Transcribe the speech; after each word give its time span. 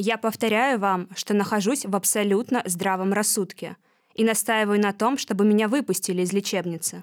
Я 0.00 0.16
повторяю 0.16 0.78
вам, 0.78 1.08
что 1.16 1.34
нахожусь 1.34 1.84
в 1.84 1.96
абсолютно 1.96 2.62
здравом 2.64 3.12
рассудке 3.12 3.76
и 4.14 4.22
настаиваю 4.22 4.80
на 4.80 4.92
том, 4.92 5.18
чтобы 5.18 5.44
меня 5.44 5.66
выпустили 5.66 6.22
из 6.22 6.32
лечебницы. 6.32 7.02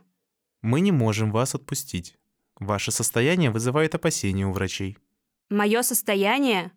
Мы 0.62 0.80
не 0.80 0.94
можем 0.94 1.30
вас 1.30 1.56
отпустить. 1.56 2.16
Ваше 2.58 2.94
состояние 2.94 3.52
вызывает 3.52 3.96
опасения 3.96 4.48
у 4.48 4.54
врачей. 4.54 4.98
Мое 5.50 5.82
состояние? 5.82 6.72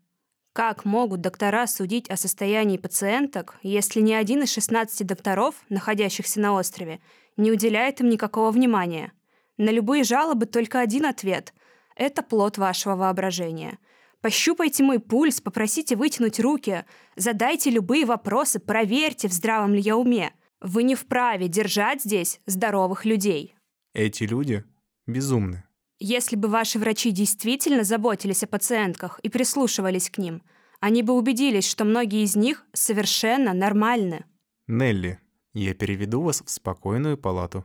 Как 0.52 0.84
могут 0.84 1.20
доктора 1.20 1.68
судить 1.68 2.10
о 2.10 2.16
состоянии 2.16 2.78
пациенток, 2.78 3.56
если 3.62 4.00
ни 4.00 4.12
один 4.12 4.42
из 4.42 4.52
16 4.52 5.06
докторов, 5.06 5.54
находящихся 5.68 6.40
на 6.40 6.52
острове, 6.52 6.98
не 7.36 7.52
уделяет 7.52 8.00
им 8.00 8.08
никакого 8.08 8.50
внимания? 8.50 9.12
На 9.56 9.70
любые 9.70 10.02
жалобы 10.02 10.46
только 10.46 10.80
один 10.80 11.06
ответ— 11.06 11.54
это 11.94 12.24
плод 12.24 12.58
вашего 12.58 12.96
воображения. 12.96 13.78
Пощупайте 14.20 14.82
мой 14.82 14.98
пульс, 14.98 15.40
попросите 15.40 15.94
вытянуть 15.94 16.40
руки, 16.40 16.84
задайте 17.16 17.70
любые 17.70 18.04
вопросы, 18.04 18.58
проверьте, 18.58 19.28
в 19.28 19.32
здравом 19.32 19.74
ли 19.74 19.80
я 19.80 19.96
уме. 19.96 20.32
Вы 20.60 20.82
не 20.82 20.96
вправе 20.96 21.46
держать 21.46 22.02
здесь 22.02 22.40
здоровых 22.46 23.04
людей. 23.04 23.54
Эти 23.94 24.24
люди 24.24 24.64
безумны. 25.06 25.64
Если 26.00 26.36
бы 26.36 26.48
ваши 26.48 26.78
врачи 26.78 27.10
действительно 27.12 27.84
заботились 27.84 28.42
о 28.42 28.48
пациентках 28.48 29.20
и 29.22 29.28
прислушивались 29.28 30.10
к 30.10 30.18
ним, 30.18 30.42
они 30.80 31.02
бы 31.02 31.12
убедились, 31.12 31.68
что 31.68 31.84
многие 31.84 32.22
из 32.22 32.36
них 32.36 32.64
совершенно 32.72 33.52
нормальны. 33.52 34.24
Нелли, 34.66 35.20
я 35.54 35.74
переведу 35.74 36.22
вас 36.22 36.42
в 36.44 36.50
спокойную 36.50 37.18
палату. 37.18 37.64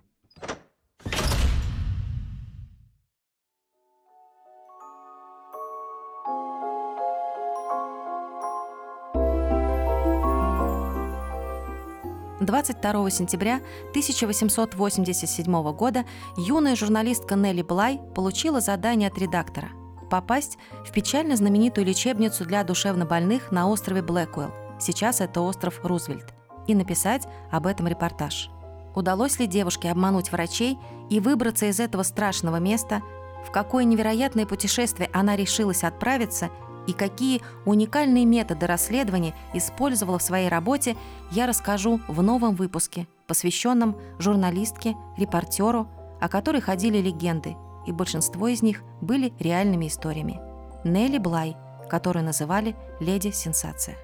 22 12.45 13.09
сентября 13.09 13.61
1887 13.89 15.73
года 15.73 16.05
юная 16.38 16.75
журналистка 16.75 17.36
Нелли 17.36 17.61
Блай 17.61 17.99
получила 18.16 18.61
задание 18.61 19.09
от 19.09 19.17
редактора– 19.17 19.69
попасть 20.09 20.58
в 20.86 20.91
печально 20.91 21.36
знаменитую 21.36 21.88
лечебницу 21.88 22.45
для 22.45 22.64
душевнобольных 22.64 23.52
на 23.52 23.67
острове 23.67 24.02
Блэквелл, 24.02 24.52
сейчас 24.80 25.21
это 25.21 25.41
остров 25.41 25.80
Рузвельт, 25.83 26.33
и 26.67 26.75
написать 26.75 27.27
об 27.52 27.66
этом 27.66 27.88
репортаж. 27.88 28.49
Удалось 28.95 29.39
ли 29.39 29.47
девушке 29.47 29.89
обмануть 29.89 30.31
врачей 30.31 30.77
и 31.09 31.19
выбраться 31.19 31.66
из 31.66 31.80
этого 31.80 32.03
страшного 32.03 32.58
места, 32.58 33.02
в 33.44 33.52
какое 33.52 33.86
невероятное 33.86 34.45
путешествие 34.45 35.09
она 35.14 35.36
решилась 35.36 35.83
отправиться– 35.83 36.49
и 36.88 36.94
какие 36.94 37.42
уникальные 37.66 38.26
методы 38.26 38.67
расследования 38.67 39.34
использовала 39.53 40.20
в 40.20 40.23
своей 40.23 40.50
работе, 40.50 40.95
я 41.31 41.48
расскажу 41.48 42.02
в 42.08 42.22
новом 42.22 42.56
выпуске, 42.56 43.08
посвященном 43.28 43.95
журналистке, 44.20 44.95
репортеру, 45.17 45.88
о 46.20 46.30
которой 46.30 46.61
ходили 46.61 46.98
легенды, 46.98 47.56
и 47.86 47.92
большинство 47.92 48.48
из 48.48 48.61
них 48.61 48.84
были 49.02 49.34
реальными 49.39 49.88
историями. 49.88 50.39
Нелли 50.84 51.17
Блай, 51.17 51.56
которую 51.89 52.26
называли 52.26 52.76
«Леди 53.00 53.31
Сенсация». 53.31 53.98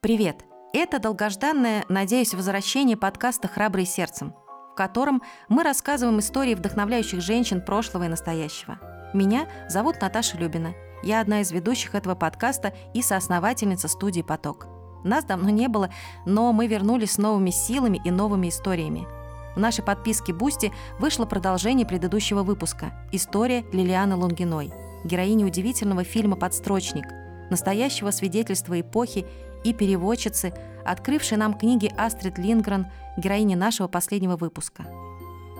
Привет! 0.00 0.44
Это 0.72 0.98
долгожданное, 0.98 1.84
надеюсь, 1.88 2.34
возвращение 2.34 2.98
подкаста 2.98 3.48
«Храбрый 3.48 3.86
сердцем», 3.86 4.34
в 4.72 4.74
котором 4.74 5.22
мы 5.48 5.62
рассказываем 5.62 6.18
истории 6.18 6.54
вдохновляющих 6.54 7.22
женщин 7.22 7.62
прошлого 7.62 8.04
и 8.04 8.08
настоящего. 8.08 8.78
Меня 9.14 9.46
зовут 9.70 10.00
Наташа 10.02 10.36
Любина– 10.36 10.74
я 11.06 11.20
одна 11.20 11.40
из 11.40 11.52
ведущих 11.52 11.94
этого 11.94 12.16
подкаста 12.16 12.74
и 12.92 13.00
соосновательница 13.00 13.86
студии 13.86 14.22
«Поток». 14.22 14.66
Нас 15.04 15.24
давно 15.24 15.50
не 15.50 15.68
было, 15.68 15.90
но 16.26 16.52
мы 16.52 16.66
вернулись 16.66 17.12
с 17.12 17.18
новыми 17.18 17.50
силами 17.50 18.00
и 18.04 18.10
новыми 18.10 18.48
историями. 18.48 19.06
В 19.54 19.60
нашей 19.60 19.84
подписке 19.84 20.34
«Boosty» 20.34 20.72
вышло 20.98 21.24
продолжение 21.24 21.86
предыдущего 21.86 22.42
выпуска 22.42 22.92
«История 23.12 23.64
Лилианы 23.72 24.16
Лунгиной», 24.16 24.72
героини 25.04 25.44
удивительного 25.44 26.02
фильма 26.02 26.34
«Подстрочник», 26.34 27.06
настоящего 27.50 28.10
свидетельства 28.10 28.80
эпохи 28.80 29.26
и 29.62 29.72
переводчицы, 29.72 30.52
открывшей 30.84 31.38
нам 31.38 31.54
книги 31.54 31.88
Астрид 31.96 32.36
Линдгрен, 32.36 32.86
героини 33.16 33.54
нашего 33.54 33.86
последнего 33.86 34.36
выпуска. 34.36 34.84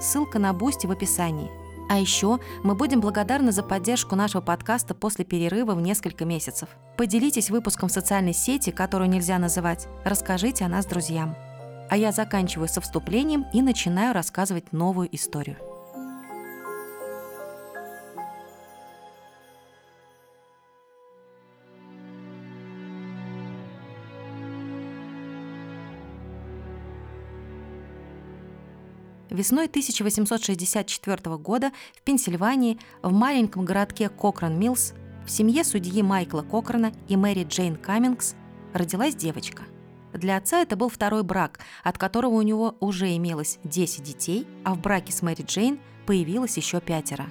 Ссылка 0.01 0.41
на 0.41 0.53
Boosty 0.53 0.89
в 0.89 0.91
описании– 0.91 1.51
а 1.89 1.99
еще 1.99 2.41
мы 2.63 2.75
будем 2.75 3.01
благодарны 3.01 3.53
за 3.53 3.63
поддержку 3.63 4.17
нашего 4.17 4.41
подкаста 4.41 4.95
после 4.95 5.25
перерыва 5.25 5.75
в 5.75 5.81
несколько 5.81 6.25
месяцев. 6.25 6.69
Поделитесь 6.97 7.51
выпуском 7.51 7.89
в 7.89 7.93
социальной 7.93 8.35
сети, 8.35 8.71
которую 8.71 9.11
нельзя 9.11 9.39
называть. 9.39 9.87
Расскажите 10.05 10.65
о 10.65 10.69
нас 10.69 10.87
друзьям. 10.87 11.37
А 11.89 11.97
я 11.97 12.11
заканчиваю 12.13 12.69
со 12.69 12.81
вступлением 12.81 13.47
и 13.53 13.63
начинаю 13.63 14.13
рассказывать 14.13 14.73
новую 14.73 15.15
историю. 15.15 15.76
Весной 29.37 29.67
1864 29.67 31.37
года 31.37 31.71
в 31.95 32.01
Пенсильвании, 32.01 32.79
в 33.03 33.13
маленьком 33.13 33.67
городке 33.67 34.09
Кокран-Миллс, 34.09 34.95
в 35.27 35.31
семье 35.31 35.63
судьи 35.63 36.01
Майкла 36.01 36.41
Кокрана 36.41 36.91
и 37.07 37.19
Мэри 37.19 37.45
Джейн 37.45 37.77
Каммингс 37.77 38.35
родилась 38.73 39.15
девочка. 39.15 39.65
Для 40.15 40.39
отца 40.39 40.63
это 40.63 40.75
был 40.77 40.89
второй 40.89 41.23
брак, 41.23 41.61
от 41.85 41.99
которого 41.99 42.37
у 42.37 42.41
него 42.41 42.77
уже 42.81 43.15
имелось 43.15 43.59
10 43.65 44.03
детей, 44.03 44.47
а 44.65 44.73
в 44.73 44.81
браке 44.81 45.13
с 45.13 45.21
Мэри 45.21 45.43
Джейн 45.43 45.81
появилось 46.07 46.57
еще 46.57 46.81
пятеро. 46.81 47.27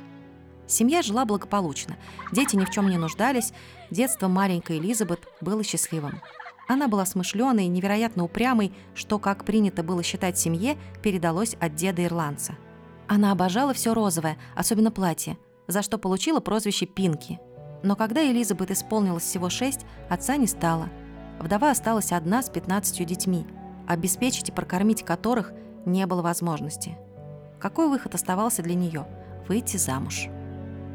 Семья 0.68 1.02
жила 1.02 1.26
благополучно, 1.26 1.98
дети 2.32 2.56
ни 2.56 2.66
в 2.66 2.70
чем 2.70 2.88
не 2.88 3.00
нуждались, 3.00 3.52
детство 3.90 4.28
маленькой 4.28 4.78
Элизабет 4.78 5.22
было 5.42 5.64
счастливым. 5.64 6.22
Она 6.68 6.88
была 6.88 7.06
смышленой 7.06 7.68
невероятно 7.68 8.24
упрямой, 8.24 8.74
что, 8.96 9.20
как 9.20 9.46
принято 9.46 9.84
было 9.84 10.02
считать 10.03 10.38
семье, 10.38 10.78
передалось 11.03 11.56
от 11.59 11.76
деда-ирландца. 11.76 12.56
Она 13.08 13.31
обожала 13.31 13.74
все 13.74 13.94
розовое, 13.94 14.38
особенно 14.56 14.92
платье, 14.92 15.38
за 15.68 15.81
что 15.81 15.98
получила 15.98 16.40
прозвище 16.40 16.86
Пинки. 16.88 17.40
Но 17.84 17.96
когда 17.96 18.24
Элизабет 18.24 18.72
исполнилось 18.72 19.24
всего 19.24 19.50
шесть, 19.50 19.86
отца 20.09 20.38
не 20.38 20.48
стало. 20.48 20.90
Вдова 21.40 21.70
осталась 21.70 22.12
одна 22.12 22.42
с 22.42 22.50
15 22.50 23.06
детьми, 23.06 23.46
обеспечить 23.88 24.50
и 24.50 24.52
прокормить 24.52 25.03
которых 25.03 25.53
не 25.86 26.08
было 26.08 26.24
возможности. 26.24 26.97
Какой 27.59 27.90
выход 27.90 28.16
оставался 28.16 28.64
для 28.64 28.74
нее? 28.74 29.06
Выйти 29.47 29.78
замуж. 29.78 30.28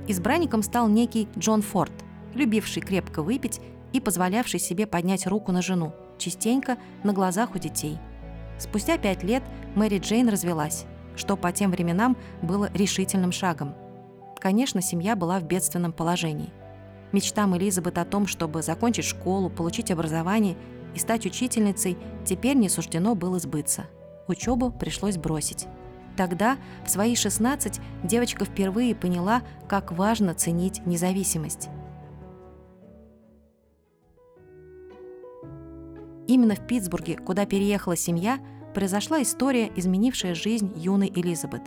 Избранником 0.08 0.64
стал 0.64 0.88
некий 0.88 1.28
Джон 1.38 1.62
Форд, 1.62 1.92
любивший 2.34 2.82
крепко 2.82 3.22
выпить 3.22 3.60
и 3.92 4.00
позволявший 4.00 4.60
себе 4.60 4.86
поднять 4.86 5.26
руку 5.26 5.52
на 5.52 5.62
жену, 5.62 5.92
частенько 6.18 6.76
на 7.02 7.12
глазах 7.12 7.54
у 7.54 7.58
детей. 7.58 7.98
Спустя 8.58 8.98
пять 8.98 9.22
лет 9.22 9.42
Мэри 9.74 9.98
Джейн 9.98 10.28
развелась, 10.28 10.84
что 11.16 11.36
по 11.36 11.52
тем 11.52 11.70
временам 11.70 12.16
было 12.42 12.70
решительным 12.74 13.32
шагом. 13.32 13.74
Конечно, 14.38 14.80
семья 14.82 15.16
была 15.16 15.38
в 15.38 15.44
бедственном 15.44 15.92
положении. 15.92 16.50
Мечтам 17.12 17.56
Элизабет 17.56 17.98
о 17.98 18.04
том, 18.04 18.26
чтобы 18.26 18.62
закончить 18.62 19.04
школу, 19.04 19.50
получить 19.50 19.90
образование 19.90 20.56
и 20.94 20.98
стать 20.98 21.26
учительницей, 21.26 21.98
теперь 22.24 22.56
не 22.56 22.68
суждено 22.68 23.14
было 23.14 23.38
сбыться. 23.38 23.86
Учебу 24.28 24.70
пришлось 24.70 25.16
бросить. 25.16 25.66
Тогда, 26.16 26.58
в 26.84 26.90
свои 26.90 27.16
16, 27.16 27.80
девочка 28.04 28.44
впервые 28.44 28.94
поняла, 28.94 29.42
как 29.68 29.92
важно 29.92 30.34
ценить 30.34 30.84
независимость. 30.86 31.68
Именно 36.30 36.54
в 36.54 36.64
Питтсбурге, 36.64 37.16
куда 37.16 37.44
переехала 37.44 37.96
семья, 37.96 38.38
произошла 38.72 39.20
история, 39.20 39.68
изменившая 39.74 40.36
жизнь 40.36 40.72
юной 40.76 41.10
Элизабет. 41.12 41.62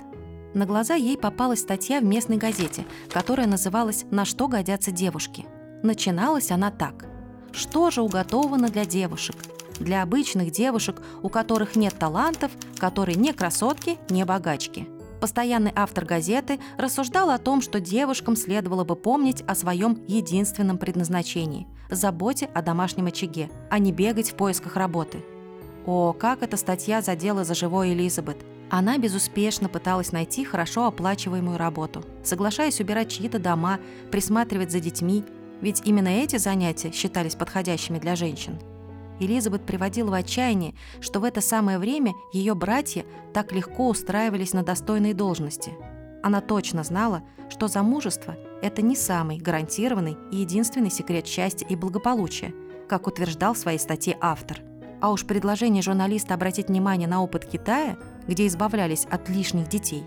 На 0.53 0.65
глаза 0.65 0.95
ей 0.95 1.17
попалась 1.17 1.59
статья 1.59 1.99
в 1.99 2.05
местной 2.05 2.37
газете, 2.37 2.85
которая 3.11 3.45
называлась 3.45 4.05
«На 4.09 4.23
что 4.23 4.47
годятся 4.47 4.91
девушки». 4.91 5.45
Начиналась 5.83 6.49
она 6.49 6.71
так. 6.71 7.05
Что 7.51 7.91
же 7.91 8.01
уготовано 8.01 8.69
для 8.69 8.85
девушек? 8.85 9.35
Для 9.81 10.01
обычных 10.01 10.51
девушек, 10.51 11.01
у 11.21 11.27
которых 11.27 11.75
нет 11.75 11.95
талантов, 11.99 12.53
которые 12.77 13.17
не 13.17 13.33
красотки, 13.33 13.97
не 14.09 14.23
богачки. 14.23 14.87
Постоянный 15.23 15.71
автор 15.73 16.03
газеты 16.03 16.59
рассуждал 16.77 17.29
о 17.29 17.37
том, 17.37 17.61
что 17.61 17.79
девушкам 17.79 18.35
следовало 18.35 18.83
бы 18.83 18.97
помнить 18.97 19.41
о 19.47 19.55
своем 19.55 20.03
единственном 20.05 20.77
предназначении– 20.77 21.65
заботе 21.89 22.47
о 22.53 22.61
домашнем 22.61 23.05
очаге, 23.05 23.49
а 23.69 23.79
не 23.79 23.93
бегать 23.93 24.31
в 24.31 24.35
поисках 24.35 24.75
работы. 24.75 25.23
О, 25.85 26.11
как 26.11 26.43
эта 26.43 26.57
статья 26.57 27.01
задела 27.01 27.45
за 27.45 27.55
живой 27.55 27.93
Элизабет. 27.93 28.35
Она 28.69 28.97
безуспешно 28.97 29.69
пыталась 29.69 30.11
найти 30.11 30.43
хорошо 30.43 30.87
оплачиваемую 30.87 31.57
работу, 31.57 32.03
соглашаясь 32.21 32.81
убирать 32.81 33.09
чьи-то 33.09 33.39
дома, 33.39 33.79
присматривать 34.11 34.73
за 34.73 34.81
детьми, 34.81 35.23
Ведь 35.61 35.83
именно 35.85 36.09
эти 36.09 36.35
занятия 36.35 36.91
считались 36.91 37.35
подходящими 37.35 37.97
для 37.97 38.17
женщин. 38.17 38.59
Элизабет 39.19 39.65
приводила 39.65 40.09
в 40.09 40.13
отчаяние, 40.13 40.75
что 40.99 41.19
в 41.19 41.23
это 41.23 41.41
самое 41.41 41.77
время 41.77 42.13
ее 42.31 42.55
братья 42.55 43.05
так 43.33 43.51
легко 43.51 43.89
устраивались 43.89 44.53
на 44.53 44.63
достойные 44.63 45.13
должности. 45.13 45.73
Она 46.23 46.41
точно 46.41 46.83
знала, 46.83 47.23
что 47.49 47.67
замужество– 47.67 48.35
это 48.61 48.81
не 48.81 48.95
самый 48.95 49.37
гарантированный 49.37 50.17
и 50.31 50.37
единственный 50.37 50.89
секрет 50.89 51.27
счастья 51.27 51.67
и 51.67 51.75
благополучия, 51.75 52.53
как 52.87 53.07
утверждал 53.07 53.53
в 53.53 53.57
своей 53.57 53.79
статье 53.79 54.17
автор. 54.21 54.61
А 55.01 55.11
уж 55.11 55.25
предложение 55.25 55.83
журналиста 55.83 56.33
обратить 56.33 56.69
внимание 56.69 57.07
на 57.07 57.21
опыт 57.21 57.45
Китая, 57.45 57.97
где 58.27 58.47
избавлялись 58.47 59.05
от 59.11 59.27
лишних 59.29 59.67
детей, 59.67 60.05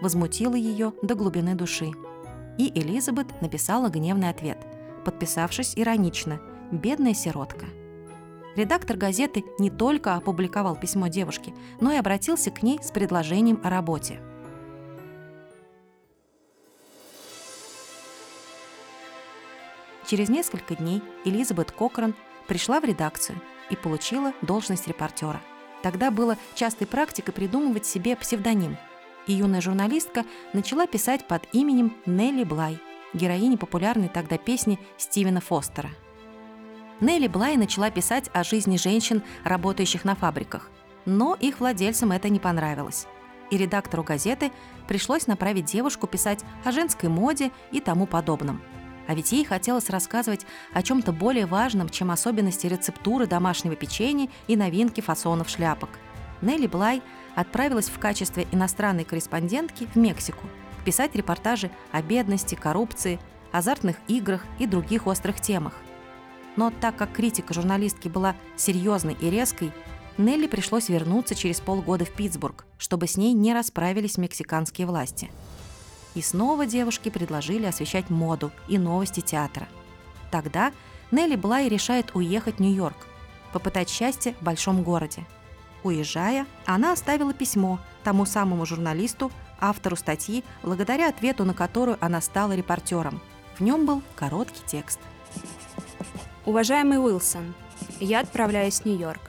возмутило 0.00 0.54
ее 0.54 0.94
до 1.02 1.14
глубины 1.14 1.54
души. 1.54 1.90
И 2.56 2.72
Элизабет 2.74 3.40
написала 3.42 3.88
гневный 3.88 4.30
ответ, 4.30 4.58
подписавшись 5.04 5.74
иронично 5.76 6.40
«бедная 6.72 7.14
сиротка». 7.14 7.66
Редактор 8.58 8.96
газеты 8.96 9.44
не 9.60 9.70
только 9.70 10.16
опубликовал 10.16 10.74
письмо 10.74 11.06
девушки, 11.06 11.54
но 11.80 11.92
и 11.92 11.96
обратился 11.96 12.50
к 12.50 12.64
ней 12.64 12.80
с 12.82 12.90
предложением 12.90 13.60
о 13.62 13.70
работе. 13.70 14.20
Через 20.08 20.28
несколько 20.28 20.74
дней 20.74 21.04
Элизабет 21.24 21.70
Кокран 21.70 22.16
пришла 22.48 22.80
в 22.80 22.84
редакцию 22.84 23.40
и 23.70 23.76
получила 23.76 24.32
должность 24.42 24.88
репортера. 24.88 25.40
Тогда 25.84 26.10
было 26.10 26.36
частой 26.56 26.88
практикой 26.88 27.30
придумывать 27.30 27.86
себе 27.86 28.16
псевдоним. 28.16 28.76
И 29.28 29.34
юная 29.34 29.60
журналистка 29.60 30.24
начала 30.52 30.88
писать 30.88 31.28
под 31.28 31.44
именем 31.52 31.94
Нелли 32.06 32.42
Блай, 32.42 32.80
героини 33.14 33.54
популярной 33.54 34.08
тогда 34.08 34.36
песни 34.36 34.80
Стивена 34.96 35.40
Фостера– 35.40 35.90
Нелли 37.00 37.28
Блай 37.28 37.56
начала 37.56 37.90
писать 37.90 38.28
о 38.32 38.42
жизни 38.42 38.76
женщин, 38.76 39.22
работающих 39.44 40.04
на 40.04 40.16
фабриках. 40.16 40.68
Но 41.04 41.36
их 41.38 41.60
владельцам 41.60 42.10
это 42.10 42.28
не 42.28 42.40
понравилось. 42.40 43.06
И 43.50 43.56
редактору 43.56 44.02
газеты 44.02 44.50
пришлось 44.88 45.26
направить 45.26 45.64
девушку 45.64 46.06
писать 46.06 46.44
о 46.64 46.72
женской 46.72 47.08
моде 47.08 47.52
и 47.70 47.80
тому 47.80 48.06
подобном. 48.06 48.60
А 49.06 49.14
ведь 49.14 49.32
ей 49.32 49.44
хотелось 49.44 49.88
рассказывать 49.88 50.44
о 50.74 50.82
чем-то 50.82 51.12
более 51.12 51.46
важном, 51.46 51.88
чем 51.88 52.10
особенности 52.10 52.66
рецептуры 52.66 53.26
домашнего 53.26 53.76
печенья 53.76 54.28
и 54.48 54.56
новинки 54.56 55.00
фасонов 55.00 55.48
шляпок. 55.48 55.90
Нелли 56.42 56.66
Блай 56.66 57.00
отправилась 57.34 57.88
в 57.88 57.98
качестве 57.98 58.46
иностранной 58.52 59.04
корреспондентки 59.04 59.88
в 59.94 59.96
Мексику 59.96 60.46
писать 60.84 61.14
репортажи 61.14 61.70
о 61.92 62.00
бедности, 62.00 62.54
коррупции, 62.54 63.18
азартных 63.52 63.96
играх 64.08 64.44
и 64.58 64.66
других 64.66 65.06
острых 65.06 65.38
темах. 65.38 65.74
Но 66.58 66.72
так 66.72 66.96
как 66.96 67.12
критика 67.12 67.54
журналистки 67.54 68.08
была 68.08 68.34
серьезной 68.56 69.16
и 69.20 69.30
резкой, 69.30 69.70
Нелли 70.16 70.48
пришлось 70.48 70.88
вернуться 70.88 71.36
через 71.36 71.60
полгода 71.60 72.04
в 72.04 72.10
Питтсбург, 72.10 72.66
чтобы 72.78 73.06
с 73.06 73.16
ней 73.16 73.32
не 73.32 73.54
расправились 73.54 74.18
мексиканские 74.18 74.88
власти. 74.88 75.30
И 76.16 76.20
снова 76.20 76.66
девушке 76.66 77.12
предложили 77.12 77.64
освещать 77.64 78.10
моду 78.10 78.50
и 78.66 78.76
новости 78.76 79.20
театра. 79.20 79.68
Тогда 80.32 80.72
Нелли 81.12 81.36
Блай 81.36 81.68
решает 81.68 82.16
уехать 82.16 82.56
в 82.56 82.60
Нью-Йорк, 82.60 83.06
попытать 83.52 83.88
счастье 83.88 84.34
в 84.40 84.42
большом 84.42 84.82
городе. 84.82 85.24
Уезжая, 85.84 86.44
она 86.66 86.90
оставила 86.90 87.32
письмо 87.32 87.78
тому 88.02 88.26
самому 88.26 88.66
журналисту, 88.66 89.30
автору 89.60 89.94
статьи, 89.94 90.42
благодаря 90.64 91.08
ответу 91.08 91.44
на 91.44 91.54
которую 91.54 91.98
она 92.00 92.20
стала 92.20 92.56
репортером. 92.56 93.20
В 93.56 93.60
нем 93.60 93.86
был 93.86 94.02
короткий 94.16 94.62
текст– 94.66 94.98
Уважаемый 96.48 96.96
Уилсон, 96.96 97.52
я 98.00 98.20
отправляюсь 98.20 98.80
в 98.80 98.86
Нью-Йорк. 98.86 99.20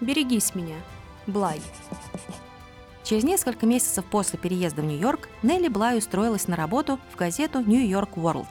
Берегись 0.00 0.54
меня. 0.54 0.76
Блай. 1.26 1.60
Через 3.02 3.22
несколько 3.22 3.66
месяцев 3.66 4.02
после 4.06 4.38
переезда 4.38 4.80
в 4.80 4.86
Нью-Йорк 4.86 5.28
Нелли 5.42 5.68
Блай 5.68 5.98
устроилась 5.98 6.48
на 6.48 6.56
работу 6.56 6.98
в 7.12 7.16
газету 7.16 7.58
York 7.58 8.16
World, 8.16 8.46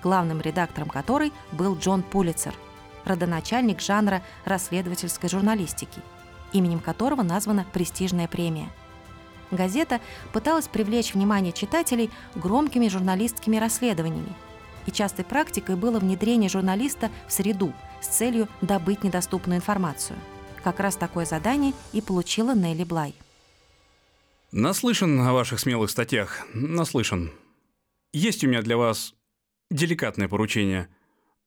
главным 0.00 0.40
редактором 0.40 0.88
которой 0.88 1.32
был 1.50 1.76
Джон 1.76 2.04
Пулицер, 2.04 2.54
родоначальник 3.04 3.80
жанра 3.80 4.22
расследовательской 4.44 5.28
журналистики, 5.28 6.00
именем 6.52 6.78
которого 6.78 7.22
названа 7.22 7.66
престижная 7.72 8.28
премия. 8.28 8.68
Газета 9.50 10.00
пыталась 10.32 10.68
привлечь 10.68 11.14
внимание 11.14 11.52
читателей 11.52 12.12
громкими 12.36 12.86
журналистскими 12.86 13.56
расследованиями– 13.56 14.36
и 14.86 14.92
частой 14.92 15.24
практикой 15.24 15.76
было 15.76 15.98
внедрение 15.98 16.48
журналиста 16.48 17.10
в 17.28 17.32
среду 17.32 17.72
с 18.00 18.08
целью 18.08 18.48
добыть 18.60 19.04
недоступную 19.04 19.58
информацию. 19.58 20.18
Как 20.62 20.80
раз 20.80 20.96
такое 20.96 21.24
задание 21.24 21.72
и 21.92 22.00
получила 22.00 22.54
Нелли 22.54 22.84
Блай. 22.84 23.14
Наслышан 24.52 25.20
о 25.20 25.32
ваших 25.32 25.60
смелых 25.60 25.90
статьях, 25.90 26.46
наслышан. 26.54 27.32
Есть 28.12 28.44
у 28.44 28.48
меня 28.48 28.62
для 28.62 28.76
вас 28.76 29.14
деликатное 29.70 30.28
поручение. 30.28 30.88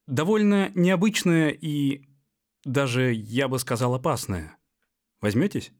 Довольно 0.06 0.72
необычное 0.76 1.50
и 1.50 2.06
даже, 2.64 3.14
я 3.14 3.48
бы 3.48 3.58
сказал, 3.60 3.96
опасное. 3.96 4.58
Возьметесь? 5.22 5.72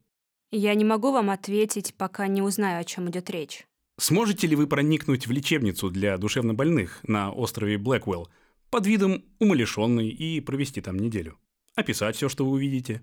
Я 0.50 0.74
не 0.74 0.84
могу 0.84 1.12
вам 1.12 1.30
ответить, 1.30 1.94
пока 1.94 2.26
не 2.26 2.42
узнаю, 2.42 2.80
о 2.80 2.84
чем 2.84 3.08
идет 3.10 3.30
речь. 3.30 3.66
Сможете 4.00 4.46
ли 4.46 4.56
вы 4.56 4.66
проникнуть 4.66 5.26
в 5.26 5.30
лечебницу 5.30 5.90
для 5.90 6.16
душевнобольных 6.16 7.00
на 7.02 7.30
острове 7.30 7.76
Блэквелл 7.76 8.30
под 8.70 8.86
видом 8.86 9.22
умалишенной 9.40 10.08
и 10.08 10.40
провести 10.40 10.80
там 10.80 10.96
неделю? 10.96 11.36
Описать 11.74 12.16
все, 12.16 12.30
что 12.30 12.46
вы 12.46 12.52
увидите? 12.52 13.02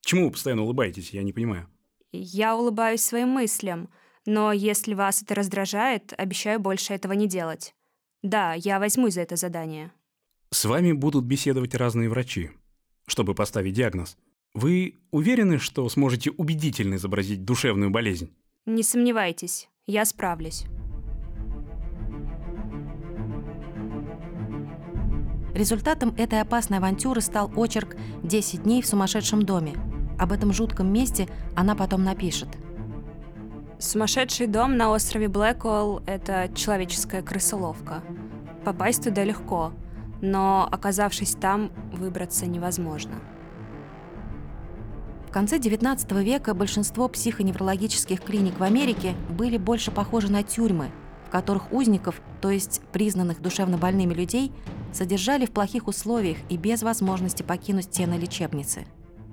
Чему 0.00 0.24
вы 0.24 0.30
постоянно 0.30 0.62
улыбаетесь, 0.62 1.10
я 1.10 1.22
не 1.22 1.34
понимаю. 1.34 1.68
Я 2.12 2.56
улыбаюсь 2.56 3.02
своим 3.02 3.28
мыслям, 3.28 3.90
но 4.24 4.52
если 4.52 4.94
вас 4.94 5.22
это 5.22 5.34
раздражает, 5.34 6.14
обещаю 6.16 6.60
больше 6.60 6.94
этого 6.94 7.12
не 7.12 7.28
делать. 7.28 7.74
Да, 8.22 8.54
я 8.54 8.78
возьмусь 8.78 9.14
за 9.14 9.20
это 9.20 9.36
задание. 9.36 9.92
С 10.50 10.64
вами 10.64 10.92
будут 10.92 11.26
беседовать 11.26 11.74
разные 11.74 12.08
врачи, 12.08 12.52
чтобы 13.06 13.34
поставить 13.34 13.74
диагноз. 13.74 14.16
Вы 14.54 14.94
уверены, 15.10 15.58
что 15.58 15.86
сможете 15.90 16.30
убедительно 16.30 16.94
изобразить 16.94 17.44
душевную 17.44 17.90
болезнь? 17.90 18.34
Не 18.64 18.82
сомневайтесь. 18.82 19.68
Я 19.86 20.04
справлюсь. 20.04 20.64
Результатом 25.54 26.14
этой 26.16 26.40
опасной 26.40 26.78
авантюры 26.78 27.20
стал 27.20 27.50
очерк 27.56 27.96
«10 28.22 28.62
дней 28.62 28.82
в 28.82 28.86
сумасшедшем 28.86 29.42
доме». 29.42 29.74
Об 30.20 30.30
этом 30.30 30.52
жутком 30.52 30.92
месте 30.92 31.28
она 31.56 31.74
потом 31.74 32.04
напишет. 32.04 32.48
Сумасшедший 33.80 34.46
дом 34.46 34.76
на 34.76 34.88
острове 34.90 35.26
Блэкуэлл– 35.26 36.04
это 36.06 36.48
человеческая 36.54 37.22
крысоловка. 37.22 38.04
Попасть 38.64 39.02
туда 39.02 39.24
легко, 39.24 39.72
но, 40.20 40.68
оказавшись 40.70 41.34
там, 41.34 41.72
выбраться 41.92 42.46
невозможно. 42.46 43.16
В 45.32 45.34
конце 45.34 45.56
XIX 45.56 46.22
века 46.22 46.52
большинство 46.52 47.08
психоневрологических 47.08 48.20
клиник 48.20 48.60
в 48.60 48.62
Америке 48.62 49.14
были 49.30 49.56
больше 49.56 49.90
похожи 49.90 50.30
на 50.30 50.42
тюрьмы, 50.42 50.90
в 51.26 51.30
которых 51.30 51.72
узников, 51.72 52.20
то 52.42 52.50
есть 52.50 52.82
признанных 52.92 53.40
душевно 53.40 53.78
больными 53.78 54.12
людей, 54.12 54.52
содержали 54.92 55.46
в 55.46 55.50
плохих 55.50 55.88
условиях 55.88 56.36
и 56.50 56.58
без 56.58 56.82
возможности 56.82 57.42
покинуть 57.42 57.86
стены 57.86 58.16
лечебницы. 58.16 58.84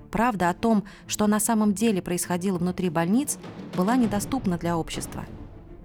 Правда 0.10 0.50
о 0.50 0.54
том, 0.54 0.86
что 1.06 1.28
на 1.28 1.42
самом 1.42 1.74
деле 1.74 2.02
происходило 2.02 2.58
внутри 2.58 2.90
больниц, 2.90 3.38
была 3.76 3.98
недоступна 3.98 4.58
для 4.58 4.78
общества. 4.78 5.26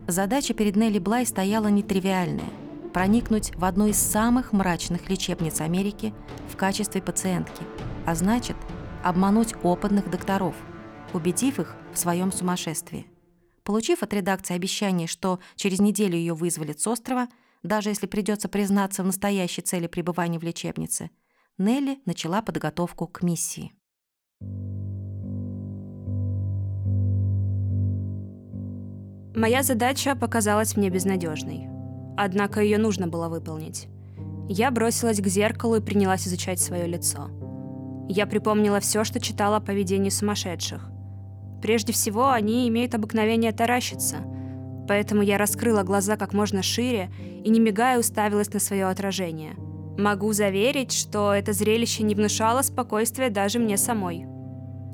Задача 0.06 0.54
перед 0.54 0.76
Нелли 0.76 1.00
Блай 1.00 1.26
стояла 1.26 1.66
нетривиальная– 1.66 2.50
проникнуть 2.94 3.52
в 3.56 3.64
одну 3.64 3.88
из 3.88 3.96
самых 3.96 4.52
мрачных 4.52 5.10
лечебниц 5.10 5.60
Америки 5.60 6.14
в 6.48 6.54
качестве 6.54 7.02
пациентки, 7.02 7.64
а 8.06 8.14
значит– 8.14 8.54
обмануть 9.04 9.54
опытных 9.62 10.10
докторов, 10.10 10.56
убедив 11.12 11.60
их 11.60 11.76
в 11.92 11.98
своем 11.98 12.32
сумасшествии. 12.32 13.06
Получив 13.62 14.02
от 14.02 14.12
редакции 14.14 14.54
обещание, 14.54 15.06
что 15.06 15.40
через 15.56 15.78
неделю 15.78 16.16
ее 16.16 16.34
вызволят 16.34 16.80
с 16.80 16.86
острова, 16.86 17.28
даже 17.62 17.90
если 17.90 18.06
придется 18.06 18.48
признаться 18.48 19.02
в 19.02 19.06
настоящей 19.06 19.62
цели 19.62 19.86
пребывания 19.86 20.38
в 20.38 20.42
лечебнице, 20.42 21.10
Нелли 21.58 22.00
начала 22.06 22.42
подготовку 22.42 23.06
к 23.06 23.22
миссии. 23.22 23.72
Моя 29.36 29.62
задача 29.62 30.16
показалась 30.16 30.76
мне 30.76 30.90
безнадежной. 30.90 31.68
Однако 32.16 32.60
ее 32.60 32.78
нужно 32.78 33.06
было 33.06 33.28
выполнить. 33.28 33.88
Я 34.48 34.70
бросилась 34.70 35.20
к 35.20 35.26
зеркалу 35.26 35.76
и 35.76 35.80
принялась 35.80 36.26
изучать 36.26 36.60
свое 36.60 36.86
лицо– 36.86 37.30
я 38.08 38.26
припомнила 38.26 38.80
все, 38.80 39.04
что 39.04 39.20
читала 39.20 39.56
о 39.56 39.60
поведении 39.60 40.10
сумасшедших. 40.10 40.90
Прежде 41.62 41.92
всего, 41.92 42.30
они 42.30 42.68
имеют 42.68 42.94
обыкновение 42.94 43.52
таращиться, 43.52 44.16
поэтому 44.86 45.22
я 45.22 45.38
раскрыла 45.38 45.82
глаза 45.82 46.16
как 46.16 46.34
можно 46.34 46.62
шире 46.62 47.10
и, 47.44 47.48
не 47.48 47.60
мигая, 47.60 47.98
уставилась 47.98 48.52
на 48.52 48.60
свое 48.60 48.86
отражение. 48.86 49.54
Могу 49.96 50.32
заверить, 50.32 50.92
что 50.92 51.32
это 51.32 51.52
зрелище 51.52 52.02
не 52.02 52.14
внушало 52.14 52.62
спокойствия 52.62 53.30
даже 53.30 53.58
мне 53.58 53.76
самой. 53.76 54.26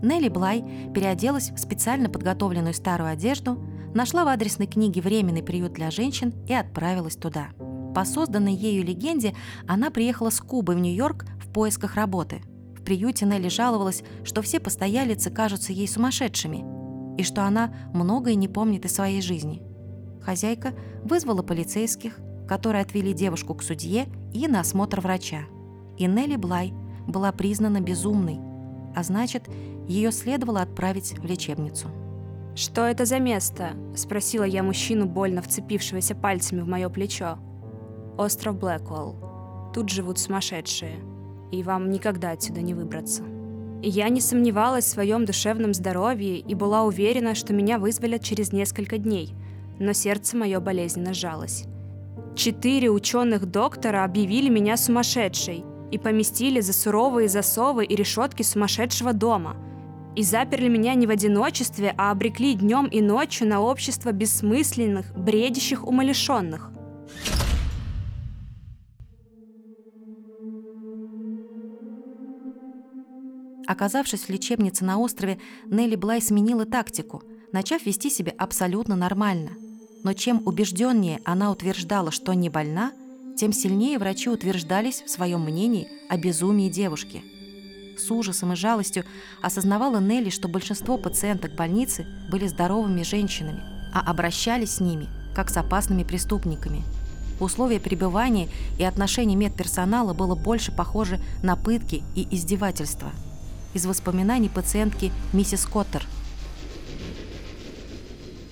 Нелли 0.02 0.28
Блай 0.28 0.64
переоделась 0.94 1.50
в 1.50 1.58
специально 1.58 2.08
подготовленную 2.08 2.74
старую 2.74 3.10
одежду, 3.10 3.62
нашла 3.94 4.24
в 4.24 4.28
адресной 4.28 4.66
книге 4.66 5.00
«Временный 5.00 5.42
приют 5.42 5.72
для 5.72 5.90
женщин» 5.90 6.32
и 6.46 6.54
отправилась 6.54 7.16
туда. 7.16 7.48
По 7.94 8.04
созданной 8.04 8.54
ею 8.54 8.84
легенде 8.84 9.34
она 9.66 9.90
приехала 9.90 10.30
с 10.30 10.40
Кубы 10.40 10.74
в 10.74 10.78
Нью-Йорк 10.78 11.26
в 11.40 11.52
поисках 11.52 11.96
работы. 11.96 12.42
В 12.80 12.82
приюте 12.82 13.26
Нелли 13.26 13.48
жаловалась, 13.48 14.02
что 14.24 14.40
все 14.40 14.58
постоялицы 14.58 15.30
кажутся 15.30 15.72
ей 15.72 15.86
сумасшедшими 15.86 16.64
и 17.18 17.22
что 17.22 17.44
она 17.44 17.74
многое 17.92 18.34
не 18.34 18.48
помнит 18.48 18.86
из 18.86 18.94
своей 18.94 19.20
жизни. 19.20 19.62
Хозяйка 20.22 20.72
вызвала 21.04 21.42
полицейских, 21.42 22.18
которые 22.48 22.82
отвели 22.82 23.12
девушку 23.12 23.54
к 23.54 23.62
судье 23.62 24.06
и 24.32 24.48
на 24.48 24.60
осмотр 24.60 25.00
врача. 25.00 25.42
И 25.98 26.06
Нелли 26.06 26.36
Блай 26.36 26.72
была 27.06 27.32
признана 27.32 27.82
безумной, 27.82 28.40
а 28.96 29.02
значит, 29.02 29.48
ее 29.86 30.10
следовало 30.10 30.62
отправить 30.62 31.18
в 31.18 31.24
лечебницу. 31.24 31.88
«Что 32.54 32.86
это 32.86 33.04
за 33.04 33.18
место?»– 33.18 33.72
спросила 33.94 34.44
я 34.44 34.62
мужчину, 34.62 35.06
больно 35.06 35.42
вцепившегося 35.42 36.14
пальцами 36.14 36.62
в 36.62 36.68
мое 36.68 36.88
плечо. 36.88 37.38
«Остров 38.16 38.58
Блэквелл. 38.58 39.70
Тут 39.74 39.88
живут 39.90 40.18
сумасшедшие, 40.18 40.96
и 41.50 41.62
вам 41.62 41.90
никогда 41.90 42.30
отсюда 42.30 42.60
не 42.62 42.74
выбраться». 42.74 43.22
Я 43.82 44.10
не 44.10 44.20
сомневалась 44.20 44.84
в 44.84 44.88
своем 44.88 45.24
душевном 45.24 45.72
здоровье 45.72 46.38
и 46.38 46.54
была 46.54 46.82
уверена, 46.82 47.34
что 47.34 47.54
меня 47.54 47.78
вызволят 47.78 48.22
через 48.22 48.52
несколько 48.52 48.98
дней, 48.98 49.34
но 49.78 49.94
сердце 49.94 50.36
мое 50.36 50.60
болезненно 50.60 51.14
сжалось. 51.14 51.64
Четыре 52.36 52.90
ученых 52.90 53.46
доктора 53.46 54.04
объявили 54.04 54.50
меня 54.50 54.76
сумасшедшей 54.76 55.64
и 55.90 55.98
поместили 55.98 56.60
за 56.60 56.74
суровые 56.74 57.28
засовы 57.28 57.84
и 57.86 57.96
решетки 57.96 58.42
сумасшедшего 58.42 59.12
дома. 59.14 59.56
И 60.14 60.22
заперли 60.22 60.68
меня 60.68 60.94
не 60.94 61.06
в 61.06 61.10
одиночестве, 61.10 61.94
а 61.96 62.10
обрекли 62.10 62.54
днем 62.54 62.86
и 62.86 63.00
ночью 63.00 63.48
на 63.48 63.60
общество 63.60 64.12
бессмысленных, 64.12 65.14
бредящих 65.16 65.86
умалишенных. 65.86 66.70
Оказавшись 73.70 74.22
в 74.22 74.30
лечебнице 74.30 74.84
на 74.84 74.98
острове, 74.98 75.38
Нелли 75.66 75.94
Блай 75.94 76.20
сменила 76.20 76.66
тактику, 76.66 77.22
начав 77.52 77.86
вести 77.86 78.10
себя 78.10 78.32
абсолютно 78.36 78.96
нормально. 78.96 79.50
Но 80.02 80.12
чем 80.12 80.42
убежденнее 80.44 81.20
она 81.24 81.52
утверждала, 81.52 82.10
что 82.10 82.32
не 82.32 82.48
больна, 82.48 82.90
тем 83.38 83.52
сильнее 83.52 84.00
врачи 84.00 84.28
утверждались 84.28 85.02
в 85.06 85.08
своем 85.08 85.42
мнении 85.42 85.86
о 86.08 86.16
безумии 86.16 86.68
девушки. 86.68 87.22
С 87.96 88.10
ужасом 88.10 88.54
и 88.54 88.56
жалостью 88.56 89.04
осознавала 89.40 90.00
Нелли, 90.00 90.30
что 90.30 90.48
большинство 90.48 90.98
пациенток 90.98 91.54
больницы 91.54 92.08
были 92.28 92.48
здоровыми 92.48 93.04
женщинами, 93.04 93.62
а 93.94 94.00
обращались 94.00 94.74
с 94.74 94.80
ними, 94.80 95.06
как 95.32 95.48
с 95.48 95.56
опасными 95.56 96.02
преступниками. 96.02 96.82
Условия 97.38 97.78
пребывания 97.78 98.48
и 98.80 98.82
отношения 98.82 99.36
медперсонала 99.36 100.12
было 100.12 100.34
больше 100.34 100.72
похоже 100.72 101.20
на 101.44 101.54
пытки 101.54 102.02
и 102.16 102.26
издевательства. 102.34 103.12
Из 103.72 103.86
воспоминаний 103.86 104.48
пациентки 104.48 105.12
миссис 105.32 105.64
Коттер. 105.64 106.04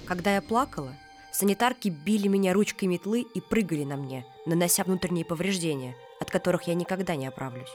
Когда 0.06 0.36
я 0.36 0.40
плакала, 0.40 0.94
санитарки 1.32 1.88
били 1.88 2.28
меня 2.28 2.52
ручкой 2.52 2.84
метлы 2.84 3.22
и 3.22 3.40
прыгали 3.40 3.82
на 3.82 3.96
мне, 3.96 4.24
нанося 4.46 4.84
внутренние 4.84 5.24
повреждения, 5.24 5.96
от 6.20 6.30
которых 6.30 6.68
я 6.68 6.74
никогда 6.74 7.16
не 7.16 7.26
оправлюсь. 7.26 7.68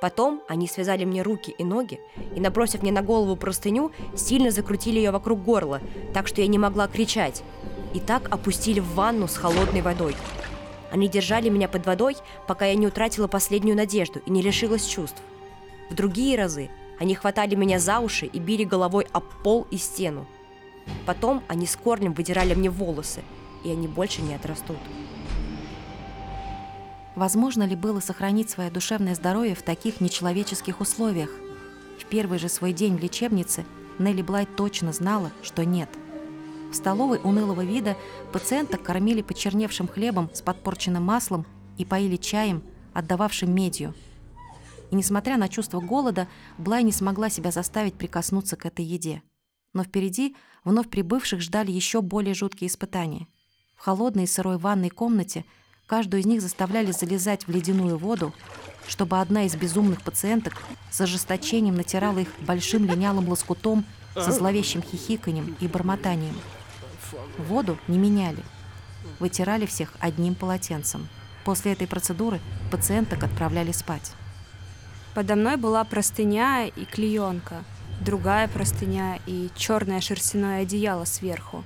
Потом 0.00 0.42
они 0.48 0.66
связали 0.66 1.04
мне 1.04 1.22
руки 1.22 1.54
и 1.56 1.62
ноги 1.62 2.00
и, 2.34 2.40
набросив 2.40 2.82
мне 2.82 2.90
на 2.90 3.02
голову 3.02 3.36
простыню, 3.36 3.92
сильно 4.16 4.50
закрутили 4.50 4.96
ее 4.96 5.12
вокруг 5.12 5.44
горла, 5.44 5.80
так 6.12 6.26
что 6.26 6.40
я 6.40 6.48
не 6.48 6.58
могла 6.58 6.88
кричать. 6.88 7.44
И 7.94 8.00
так 8.00 8.28
опустили 8.34 8.80
в 8.80 8.94
ванну 8.94 9.28
с 9.28 9.36
холодной 9.36 9.80
водой. 9.80 10.16
Они 10.90 11.08
держали 11.08 11.48
меня 11.50 11.68
под 11.68 11.86
водой, 11.86 12.16
пока 12.48 12.66
я 12.66 12.74
не 12.74 12.88
утратила 12.88 13.28
последнюю 13.28 13.76
надежду 13.76 14.20
и 14.26 14.30
не 14.32 14.42
лишилась 14.42 14.84
чувств. 14.84 15.22
В 15.90 15.94
другие 15.94 16.36
разы 16.36 16.70
они 16.98 17.14
хватали 17.14 17.54
меня 17.54 17.78
за 17.78 18.00
уши 18.00 18.26
и 18.26 18.38
били 18.38 18.64
головой 18.64 19.06
об 19.12 19.24
пол 19.42 19.66
и 19.70 19.76
стену. 19.76 20.26
Потом 21.06 21.42
они 21.48 21.66
с 21.66 21.76
корнем 21.76 22.12
выдирали 22.12 22.54
мне 22.54 22.70
волосы, 22.70 23.22
и 23.64 23.70
они 23.70 23.88
больше 23.88 24.22
не 24.22 24.34
отрастут. 24.34 24.78
Возможно 27.14 27.62
ли 27.62 27.76
было 27.76 28.00
сохранить 28.00 28.50
свое 28.50 28.70
душевное 28.70 29.14
здоровье 29.14 29.54
в 29.54 29.62
таких 29.62 30.00
нечеловеческих 30.00 30.80
условиях? 30.80 31.30
В 31.98 32.06
первый 32.06 32.38
же 32.38 32.48
свой 32.48 32.72
день 32.72 32.96
в 32.96 33.00
лечебнице 33.00 33.64
Нелли 33.98 34.22
Блай 34.22 34.46
точно 34.46 34.92
знала, 34.92 35.30
что 35.42 35.64
нет. 35.64 35.88
В 36.72 36.74
столовой 36.74 37.20
унылого 37.22 37.64
вида 37.64 37.96
пациенток 38.32 38.82
кормили 38.82 39.22
почерневшим 39.22 39.86
хлебом 39.86 40.28
с 40.34 40.42
подпорченным 40.42 41.04
маслом 41.04 41.46
и 41.78 41.84
поили 41.84 42.16
чаем, 42.16 42.64
отдававшим 42.92 43.54
медью. 43.54 43.94
И 44.90 44.96
несмотря 44.96 45.36
на 45.36 45.48
чувство 45.48 45.80
голода, 45.80 46.28
Блай 46.58 46.82
не 46.82 46.92
смогла 46.92 47.30
себя 47.30 47.50
заставить 47.50 47.94
прикоснуться 47.94 48.56
к 48.56 48.66
этой 48.66 48.84
еде. 48.84 49.22
Но 49.72 49.84
впереди 49.84 50.36
вновь 50.64 50.88
прибывших 50.88 51.40
ждали 51.40 51.72
еще 51.72 52.00
более 52.00 52.34
жуткие 52.34 52.68
испытания. 52.68 53.26
В 53.76 53.80
холодной 53.80 54.24
и 54.24 54.28
сырой 54.28 54.58
ванной 54.58 54.90
комнате– 54.90 55.44
Каждую 55.86 56.22
из 56.22 56.26
них 56.26 56.40
заставляли 56.40 56.92
залезать 56.92 57.46
в 57.46 57.50
ледяную 57.50 57.98
воду, 57.98 58.32
чтобы 58.86 59.20
одна 59.20 59.44
из 59.44 59.54
безумных 59.54 60.02
пациенток 60.02 60.54
с 60.90 61.00
ожесточением 61.00 61.74
натирала 61.74 62.20
их 62.20 62.28
большим 62.40 62.86
линялым 62.86 63.28
лоскутом 63.28 63.84
со 64.14 64.30
зловещим 64.32 64.82
хихиканьем 64.82 65.56
и 65.60 65.68
бормотанием. 65.68 66.36
Воду 67.36 67.78
не 67.86 67.98
меняли. 67.98 68.42
Вытирали 69.18 69.66
всех 69.66 69.92
одним 70.00 70.34
полотенцем. 70.34 71.08
После 71.44 71.72
этой 71.72 71.86
процедуры 71.86 72.40
пациенток 72.70 73.22
отправляли 73.22 73.72
спать. 73.72 74.12
Подо 75.14 75.36
мной 75.36 75.56
была 75.56 75.84
простыня 75.84 76.66
и 76.66 76.84
клеенка, 76.84 77.64
другая 78.00 78.48
простыня 78.48 79.18
и 79.26 79.50
черное 79.56 80.00
шерстяное 80.00 80.62
одеяло 80.62 81.04
сверху. 81.04 81.64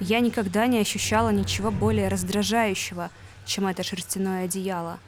Я 0.00 0.20
никогда 0.20 0.66
не 0.66 0.78
ощущала 0.78 1.30
ничего 1.30 1.70
более 1.70 2.08
раздражающего– 2.08 3.10
чем 3.50 3.66
это 3.66 3.82
шерстяное 3.82 4.44
одеяло, 4.44 4.98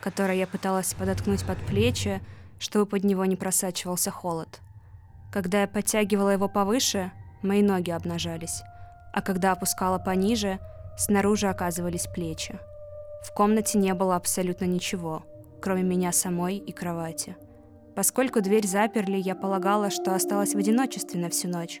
которое 0.00 0.36
я 0.36 0.46
пыталась 0.46 0.92
подоткнуть 0.94 1.46
под 1.46 1.58
плечи, 1.58 2.20
чтобы 2.58 2.86
под 2.86 3.04
него 3.04 3.24
не 3.24 3.36
просачивался 3.36 4.10
холод. 4.10 4.60
Когда 5.32 5.62
я 5.62 5.68
подтягивала 5.68 6.30
его 6.30 6.48
повыше, 6.48 7.12
мои 7.42 7.62
ноги 7.62 7.90
обнажались, 7.90 8.62
а 9.12 9.22
когда 9.22 9.52
опускала 9.52 9.98
пониже, 9.98 10.58
снаружи 10.98 11.48
оказывались 11.48 12.06
плечи. 12.06 12.58
В 13.24 13.32
комнате 13.32 13.78
не 13.78 13.94
было 13.94 14.16
абсолютно 14.16 14.64
ничего, 14.64 15.22
кроме 15.62 15.82
меня 15.82 16.12
самой 16.12 16.58
и 16.58 16.72
кровати. 16.72 17.36
Поскольку 17.96 18.40
дверь 18.42 18.66
заперли, 18.66 19.16
я 19.16 19.34
полагала, 19.34 19.88
что 19.90 20.14
осталась 20.14 20.54
в 20.54 20.58
одиночестве 20.58 21.20
на 21.20 21.30
всю 21.30 21.48
ночь. 21.48 21.80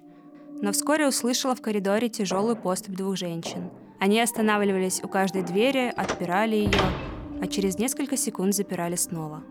Но 0.62 0.72
вскоре 0.72 1.08
услышала 1.08 1.54
в 1.54 1.60
коридоре 1.60 2.08
тяжелую 2.08 2.56
поступь 2.56 2.96
двух 2.96 3.16
женщин— 3.16 3.70
они 4.02 4.20
останавливались 4.20 5.00
у 5.04 5.06
каждой 5.06 5.42
двери, 5.42 5.92
отпирали 5.96 6.56
ее, 6.56 6.72
а 7.40 7.46
через 7.46 7.78
несколько 7.78 8.16
секунд 8.16 8.52
запирали 8.52 8.96
снова. 8.96 9.44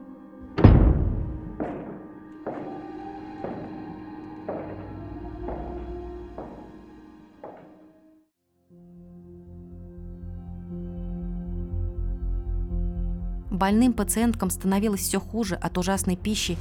Больным 13.62 13.94
пациенткам 13.94 14.50
становилось 14.50 15.02
все 15.02 15.22
хуже 15.22 15.56
от 15.56 15.78
ужасной 15.78 16.18
пищи, 16.18 16.58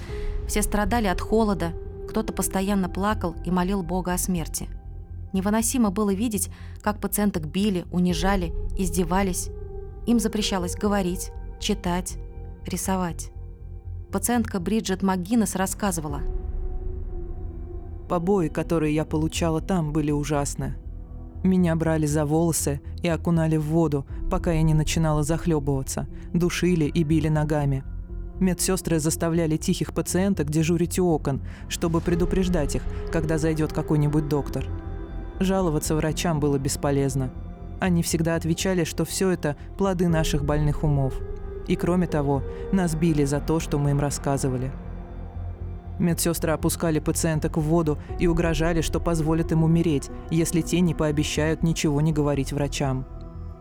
все 0.47 0.63
страдали 0.63 1.09
от 1.09 1.21
холода, 1.21 1.73
кто-то 2.09 2.33
постоянно 2.33 2.89
плакал 2.89 3.35
и 3.45 3.51
молил 3.51 3.83
Бога 3.83 4.13
о 4.13 4.19
смерти– 4.19 4.69
Невыносимо 5.33 5.91
было 5.91 6.13
видеть, 6.13 6.51
как 6.83 7.01
пациенток 7.01 7.47
били, 7.47 7.85
унижали, 7.93 8.53
издевались. 8.77 9.51
Им 10.07 10.19
запрещалось 10.19 10.75
говорить, 10.75 11.31
читать, 11.61 12.19
рисовать. 12.67 13.31
Пациентка 14.11 14.59
Бриджит 14.59 15.03
МакГиннес 15.03 15.55
рассказывала. 15.55 16.23
Побои, 18.09 18.49
которые 18.49 18.93
я 18.93 19.05
получала 19.05 19.61
там, 19.61 19.93
были 19.93 20.11
ужасны. 20.11 20.75
Меня 21.43 21.75
брали 21.77 22.07
за 22.07 22.27
волосы 22.27 22.81
и 23.03 23.09
окунали 23.09 23.57
в 23.57 23.65
воду, 23.65 24.07
пока 24.31 24.53
я 24.53 24.63
не 24.63 24.75
начинала 24.75 25.23
захлебываться, 25.23 26.07
душили 26.33 26.85
и 26.85 27.03
били 27.03 27.29
ногами. 27.29 27.85
Медсестры 28.41 28.99
заставляли 28.99 29.57
тихих 29.57 29.93
пациенток 29.93 30.51
дежурить 30.51 30.99
у 30.99 31.07
окон, 31.07 31.43
чтобы 31.69 32.01
предупреждать 32.01 32.77
их, 32.77 32.83
когда 33.13 33.39
зайдет 33.39 33.73
какой-нибудь 33.73 34.29
доктор– 34.29 34.67
Жаловаться 35.41 35.97
врачам 35.97 36.39
было 36.39 36.59
бесполезно. 36.59 37.31
Они 37.81 38.03
всегда 38.03 38.35
отвечали, 38.35 38.85
что 38.85 39.07
все 39.07 39.31
это– 39.31 39.57
плоды 39.79 40.07
наших 40.07 40.45
больных 40.45 40.85
умов. 40.85 41.15
И 41.67 41.77
кроме 41.77 42.07
того, 42.07 42.43
нас 42.73 42.95
били 42.95 43.25
за 43.25 43.41
то, 43.41 43.59
что 43.59 43.79
мы 43.79 43.93
им 43.93 44.01
рассказывали. 44.01 44.71
Медсестры 46.01 46.53
опускали 46.53 46.99
пациенток 46.99 47.59
в 47.59 47.61
воду 47.61 47.99
и 48.19 48.27
угрожали, 48.27 48.81
что 48.81 49.01
позволят 49.01 49.53
им 49.53 49.63
умереть, 49.63 50.11
если 50.31 50.63
те 50.63 50.81
не 50.81 50.95
пообещают 50.95 51.63
ничего 51.63 52.01
не 52.01 52.11
говорить 52.11 52.55
врачам. 52.55 53.05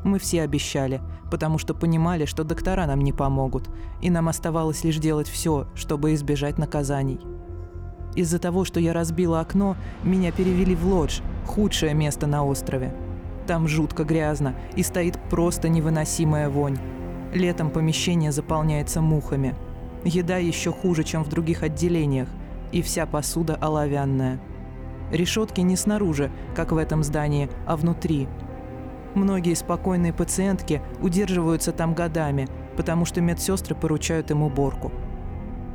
Мы 0.06 0.20
все 0.20 0.44
обещали, 0.44 1.02
потому 1.30 1.58
что 1.58 1.74
понимали, 1.74 2.24
что 2.24 2.46
доктора 2.46 2.86
нам 2.86 3.02
не 3.02 3.12
помогут, 3.12 3.70
и 4.02 4.10
нам 4.10 4.30
оставалось 4.30 4.86
лишь 4.86 5.00
делать 5.00 5.28
все, 5.28 5.68
чтобы 5.76 6.14
избежать 6.14 6.58
наказаний. 6.58 7.20
Из-за 8.16 8.40
того, 8.40 8.64
что 8.64 8.80
я 8.80 8.94
разбила 8.94 9.42
окно, 9.42 9.76
меня 10.04 10.32
перевели 10.32 10.76
в 10.76 10.88
лодж, 10.88 11.20
худшее 11.46 11.94
место 11.94 12.26
на 12.26 12.46
острове. 12.46 12.96
Там 13.48 13.68
жутко 13.68 14.06
грязно 14.06 14.56
и 14.78 14.84
стоит 14.84 15.20
просто 15.30 15.68
невыносимая 15.68 16.48
вонь. 16.48 16.78
Летом 17.34 17.70
помещение 17.70 18.32
заполняется 18.32 19.02
мухами– 19.02 19.56
Еда 20.06 20.38
еще 20.38 20.72
хуже, 20.72 21.04
чем 21.04 21.24
в 21.24 21.30
других 21.30 21.64
отделениях, 21.64 22.30
и 22.72 22.82
вся 22.82 23.06
посуда 23.06 23.56
оловянная. 23.56 24.40
Решетки 25.12 25.62
не 25.62 25.76
снаружи, 25.76 26.32
как 26.56 26.72
в 26.72 26.78
этом 26.78 27.04
здании, 27.04 27.50
а 27.66 27.76
внутри. 27.76 28.28
Многие 29.16 29.56
спокойные 29.56 30.14
пациентки 30.14 30.82
удерживаются 31.02 31.72
там 31.72 31.96
годами, 31.96 32.48
потому 32.78 33.06
что 33.06 33.22
медсестры 33.22 33.76
поручают 33.76 34.32
им 34.32 34.44
уборку. 34.44 34.92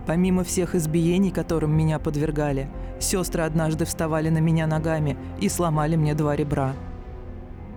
Помимо 0.06 0.44
всех 0.44 0.74
избиений, 0.74 1.30
которым 1.30 1.76
меня 1.76 1.98
подвергали, 1.98 2.68
сестры 3.00 3.42
однажды 3.42 3.84
вставали 3.84 4.28
на 4.28 4.38
меня 4.38 4.66
ногами 4.66 5.16
и 5.40 5.48
сломали 5.48 5.96
мне 5.96 6.14
два 6.14 6.36
ребра. 6.36 6.74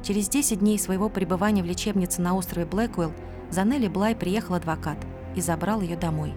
Через 0.04 0.30
10 0.30 0.60
дней 0.60 0.78
своего 0.78 1.10
пребывания 1.10 1.64
в 1.64 1.66
лечебнице 1.66 2.22
на 2.22 2.36
острове 2.36 2.66
Блэквелл 2.66 3.12
за 3.50 3.64
Нелли 3.64 3.88
Блай 3.88 4.16
приехал 4.16 4.56
адвокат– 4.56 4.98
и 5.38 5.42
забрал 5.42 5.82
ее 5.82 5.96
домой. 5.96 6.34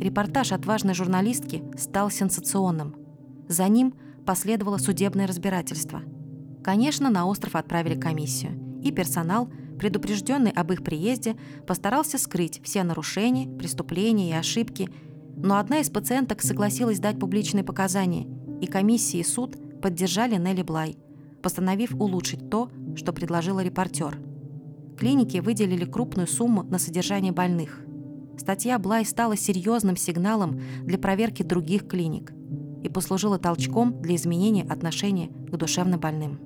Репортаж 0.00 0.52
отважной 0.52 0.94
журналистки 0.94 1.62
стал 1.76 2.10
сенсационным. 2.10 2.96
За 3.48 3.68
ним 3.68 3.94
последовало 4.26 4.78
судебное 4.78 5.26
разбирательство. 5.26 6.02
Конечно, 6.64 7.10
на 7.10 7.26
остров 7.26 7.54
отправили 7.54 7.98
комиссию, 7.98 8.80
и 8.82 8.90
персонал, 8.90 9.48
предупрежденный 9.78 10.50
об 10.50 10.72
их 10.72 10.82
приезде, 10.82 11.36
постарался 11.66 12.18
скрыть 12.18 12.60
все 12.64 12.82
нарушения, 12.82 13.48
преступления 13.56 14.30
и 14.30 14.34
ошибки, 14.34 14.88
но 15.36 15.58
одна 15.58 15.80
из 15.80 15.90
пациенток 15.90 16.42
согласилась 16.42 16.98
дать 16.98 17.18
публичные 17.18 17.64
показания, 17.64 18.26
и 18.60 18.66
комиссия 18.66 19.20
и 19.20 19.24
суд 19.24 19.56
поддержали 19.80 20.36
Нелли 20.36 20.62
Блай– 20.62 20.96
постановив 21.42 21.94
улучшить 21.94 22.50
то, 22.50 22.70
что 22.96 23.12
предложила 23.12 23.60
репортер. 23.62 24.18
Клиники 24.98 25.38
выделили 25.38 25.84
крупную 25.84 26.28
сумму 26.28 26.62
на 26.62 26.78
содержание 26.78 27.32
больных. 27.32 27.80
Статья 28.38 28.78
Блай 28.78 29.04
стала 29.04 29.36
серьезным 29.36 29.96
сигналом 29.96 30.60
для 30.84 30.98
проверки 30.98 31.42
других 31.42 31.86
клиник 31.88 32.32
и 32.82 32.88
послужила 32.88 33.38
толчком 33.38 34.00
для 34.00 34.16
изменения 34.16 34.64
отношения 34.64 35.28
к 35.28 35.56
душевно 35.56 35.98
больным. 35.98 36.40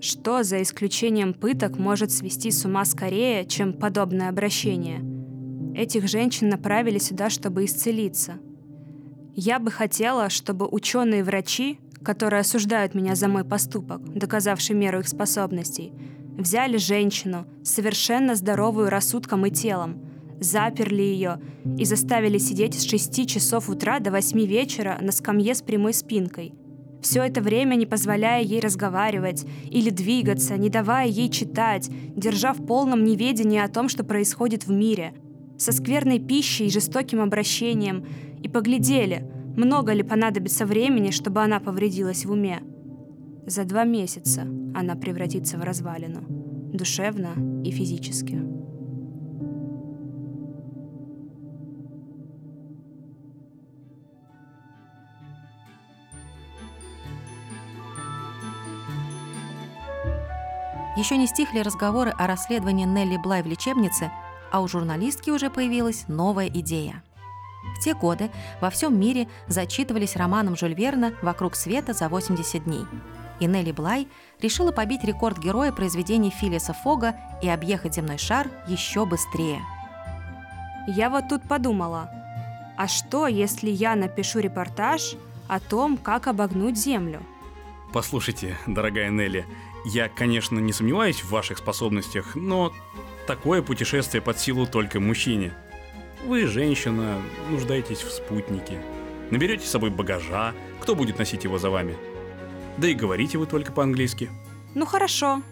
Что, 0.00 0.42
за 0.42 0.62
исключением 0.62 1.34
пыток, 1.34 1.78
может 1.78 2.10
свести 2.10 2.50
с 2.50 2.64
ума 2.64 2.84
скорее, 2.84 3.44
чем 3.44 3.74
подобное 3.74 4.30
обращение? 4.30 5.04
Этих 5.74 6.08
женщин 6.08 6.48
направили 6.48 6.98
сюда, 6.98 7.28
чтобы 7.28 7.64
исцелиться. 7.64 8.38
Я 9.34 9.58
бы 9.58 9.70
хотела, 9.70 10.30
чтобы 10.30 10.66
ученые-врачи 10.66 11.78
которые 12.02 12.40
осуждают 12.40 12.94
меня 12.94 13.14
за 13.14 13.28
мой 13.28 13.44
поступок, 13.44 14.02
доказавший 14.14 14.74
меру 14.74 15.00
их 15.00 15.08
способностей, 15.08 15.92
взяли 16.36 16.76
женщину, 16.76 17.46
совершенно 17.62 18.34
здоровую 18.34 18.88
рассудком 18.88 19.46
и 19.46 19.50
телом, 19.50 20.00
заперли 20.40 21.02
ее 21.02 21.40
и 21.78 21.84
заставили 21.84 22.38
сидеть 22.38 22.74
с 22.74 22.84
6 22.84 23.28
часов 23.28 23.68
утра 23.68 24.00
до 24.00 24.10
8 24.10 24.40
вечера 24.46 24.98
на 25.00 25.12
скамье 25.12 25.54
с 25.54 25.60
прямой 25.60 25.92
спинкой. 25.92 26.54
Все 27.02 27.22
это 27.22 27.40
время 27.40 27.76
не 27.76 27.86
позволяя 27.86 28.42
ей 28.42 28.60
разговаривать 28.60 29.46
или 29.70 29.90
двигаться, 29.90 30.56
не 30.56 30.68
давая 30.68 31.08
ей 31.08 31.30
читать, 31.30 31.90
держа 32.16 32.52
в 32.52 32.66
полном 32.66 33.04
неведении 33.04 33.58
о 33.58 33.68
том, 33.68 33.88
что 33.88 34.04
происходит 34.04 34.66
в 34.66 34.70
мире, 34.70 35.14
со 35.58 35.72
скверной 35.72 36.18
пищей 36.18 36.66
и 36.66 36.70
жестоким 36.70 37.20
обращением, 37.20 38.06
и 38.42 38.48
поглядели– 38.48 39.30
много 39.60 39.92
ли 39.92 40.02
понадобится 40.02 40.64
времени, 40.64 41.10
чтобы 41.10 41.42
она 41.42 41.60
повредилась 41.60 42.24
в 42.24 42.32
уме? 42.32 42.62
За 43.46 43.64
два 43.64 43.84
месяца 43.84 44.42
она 44.74 44.94
превратится 44.96 45.58
в 45.58 45.62
развалину, 45.62 46.22
душевно 46.72 47.34
и 47.62 47.70
физически. 47.70 48.40
Еще 60.96 61.16
не 61.16 61.26
стихли 61.26 61.60
разговоры 61.60 62.10
о 62.10 62.26
расследовании 62.26 62.84
Нелли 62.84 63.16
Блай 63.16 63.42
в 63.42 63.46
лечебнице, 63.46 64.10
а 64.52 64.60
у 64.60 64.68
журналистки 64.68 65.30
уже 65.30 65.50
появилась 65.50 66.04
новая 66.08 66.48
идея– 66.48 67.02
в 67.76 67.82
те 67.82 67.94
годы 67.94 68.30
во 68.60 68.70
всем 68.70 68.98
мире 68.98 69.28
зачитывались 69.46 70.16
романом 70.16 70.56
Жюль 70.56 70.74
Верна 70.74 71.12
«Вокруг 71.22 71.56
света 71.56 71.92
за 71.92 72.08
80 72.08 72.64
дней». 72.64 72.84
И 73.40 73.46
Нелли 73.46 73.72
Блай 73.72 74.06
решила 74.40 74.70
побить 74.70 75.02
рекорд 75.02 75.38
героя 75.38 75.72
произведений 75.72 76.30
Филиса 76.30 76.74
Фога 76.74 77.16
и 77.42 77.48
объехать 77.48 77.94
земной 77.94 78.18
шар 78.18 78.48
еще 78.66 79.06
быстрее. 79.06 79.60
Я 80.86 81.08
вот 81.08 81.28
тут 81.28 81.42
подумала, 81.48 82.10
а 82.76 82.86
что, 82.86 83.26
если 83.26 83.70
я 83.70 83.96
напишу 83.96 84.40
репортаж 84.40 85.14
о 85.48 85.58
том, 85.58 85.96
как 85.96 86.26
обогнуть 86.26 86.76
Землю? 86.76 87.22
Послушайте, 87.92 88.56
дорогая 88.66 89.10
Нелли, 89.10 89.46
я, 89.84 90.08
конечно, 90.08 90.58
не 90.58 90.72
сомневаюсь 90.72 91.22
в 91.22 91.30
ваших 91.30 91.58
способностях, 91.58 92.34
но 92.34 92.72
такое 93.26 93.62
путешествие 93.62 94.20
под 94.20 94.38
силу 94.38 94.66
только 94.66 95.00
мужчине– 95.00 95.54
вы, 96.24 96.46
женщина, 96.46 97.20
нуждаетесь 97.48 98.02
в 98.02 98.10
спутнике. 98.10 98.80
Наберете 99.30 99.66
с 99.66 99.70
собой 99.70 99.90
багажа, 99.90 100.54
кто 100.80 100.94
будет 100.94 101.18
носить 101.18 101.44
его 101.44 101.58
за 101.58 101.70
вами? 101.70 101.96
Да 102.78 102.88
и 102.88 102.94
говорите 102.94 103.38
вы 103.38 103.46
только 103.46 103.72
по-английски. 103.72 104.30
Ну 104.74 104.86
хорошо. 104.86 105.42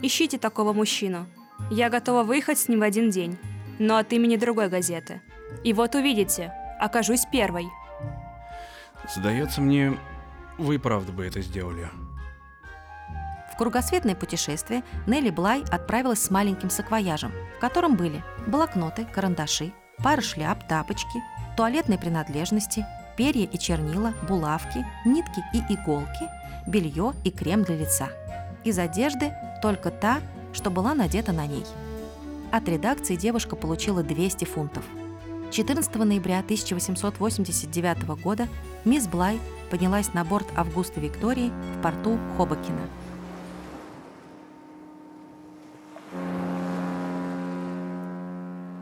Ищите 0.00 0.38
такого 0.38 0.72
мужчину. 0.72 1.26
Я 1.70 1.90
готова 1.90 2.24
выехать 2.24 2.58
с 2.58 2.68
ним 2.68 2.80
в 2.80 2.82
один 2.82 3.10
день. 3.10 3.38
Но 3.78 3.96
от 3.96 4.12
имени 4.12 4.36
другой 4.36 4.68
газеты. 4.68 5.20
И 5.64 5.72
вот 5.72 5.94
увидите, 5.94 6.52
окажусь 6.80 7.24
первой. 7.30 7.66
Сдается 9.14 9.60
мне, 9.60 9.98
вы 10.58 10.78
правда 10.78 11.12
бы 11.12 11.26
это 11.26 11.40
сделали. 11.40 11.88
В 13.52 13.56
кругосветное 13.56 14.14
путешествие 14.14 14.82
Нелли 15.06 15.30
Блай 15.30 15.62
отправилась 15.70 16.22
с 16.22 16.30
маленьким 16.30 16.70
саквояжем, 16.70 17.32
в 17.56 17.60
котором 17.60 17.96
были 17.96 18.24
блокноты, 18.46 19.04
карандаши, 19.04 19.72
пара 20.02 20.20
шляп, 20.20 20.66
тапочки, 20.66 21.22
туалетные 21.56 21.98
принадлежности, 21.98 22.86
перья 23.16 23.46
и 23.46 23.58
чернила, 23.58 24.14
булавки, 24.28 24.84
нитки 25.04 25.42
и 25.52 25.58
иголки, 25.72 26.28
белье 26.66 27.12
и 27.24 27.30
крем 27.30 27.62
для 27.62 27.76
лица. 27.76 28.08
Из 28.64 28.78
одежды 28.78 29.32
только 29.60 29.90
та, 29.90 30.20
что 30.52 30.70
была 30.70 30.94
надета 30.94 31.32
на 31.32 31.46
ней. 31.46 31.64
От 32.50 32.68
редакции 32.68 33.16
девушка 33.16 33.56
получила 33.56 34.02
200 34.02 34.44
фунтов. 34.44 34.84
14 35.50 35.94
ноября 35.96 36.40
1889 36.40 38.04
года 38.22 38.48
мисс 38.84 39.06
Блай 39.06 39.38
поднялась 39.70 40.14
на 40.14 40.24
борт 40.24 40.46
Августа 40.56 41.00
Виктории 41.00 41.52
в 41.76 41.82
порту 41.82 42.18
Хобокина. 42.36 42.88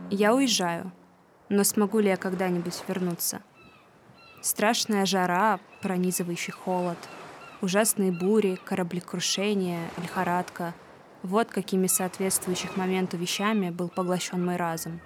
Я 0.09 0.33
уезжаю 0.33 0.91
но 1.51 1.63
смогу 1.63 1.99
ли 1.99 2.09
я 2.09 2.17
когда-нибудь 2.17 2.83
вернуться? 2.87 3.41
Страшная 4.41 5.05
жара, 5.05 5.59
пронизывающий 5.81 6.53
холод, 6.53 6.97
ужасные 7.61 8.11
бури, 8.11 8.59
кораблекрушение, 8.65 9.87
лихорадка— 10.01 10.73
вот 11.23 11.49
какими 11.49 11.87
соответствующих 11.87 12.77
моменту 12.77 13.17
вещами 13.17 13.69
был 13.69 13.89
поглощен 13.89 14.43
мой 14.43 14.55
разум. 14.55 14.99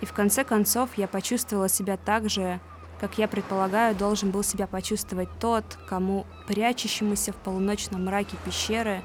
И 0.00 0.06
в 0.06 0.12
конце 0.12 0.44
концов 0.44 0.90
я 0.96 1.06
почувствовала 1.06 1.68
себя 1.68 1.96
так 1.96 2.28
же, 2.28 2.60
как 3.00 3.18
я 3.18 3.28
предполагаю, 3.28 3.94
должен 3.94 4.30
был 4.30 4.42
себя 4.42 4.66
почувствовать 4.66 5.28
тот, 5.38 5.64
кому, 5.88 6.26
прячущемуся 6.46 7.32
в 7.32 7.36
полуночном 7.36 8.04
мраке 8.04 8.36
пещеры, 8.44 9.02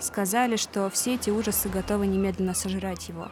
сказали, 0.00 0.56
что 0.56 0.88
все 0.90 1.14
эти 1.14 1.30
ужасы 1.30 1.68
готовы 1.68 2.06
немедленно 2.06 2.54
сожрать 2.54 3.08
его. 3.08 3.28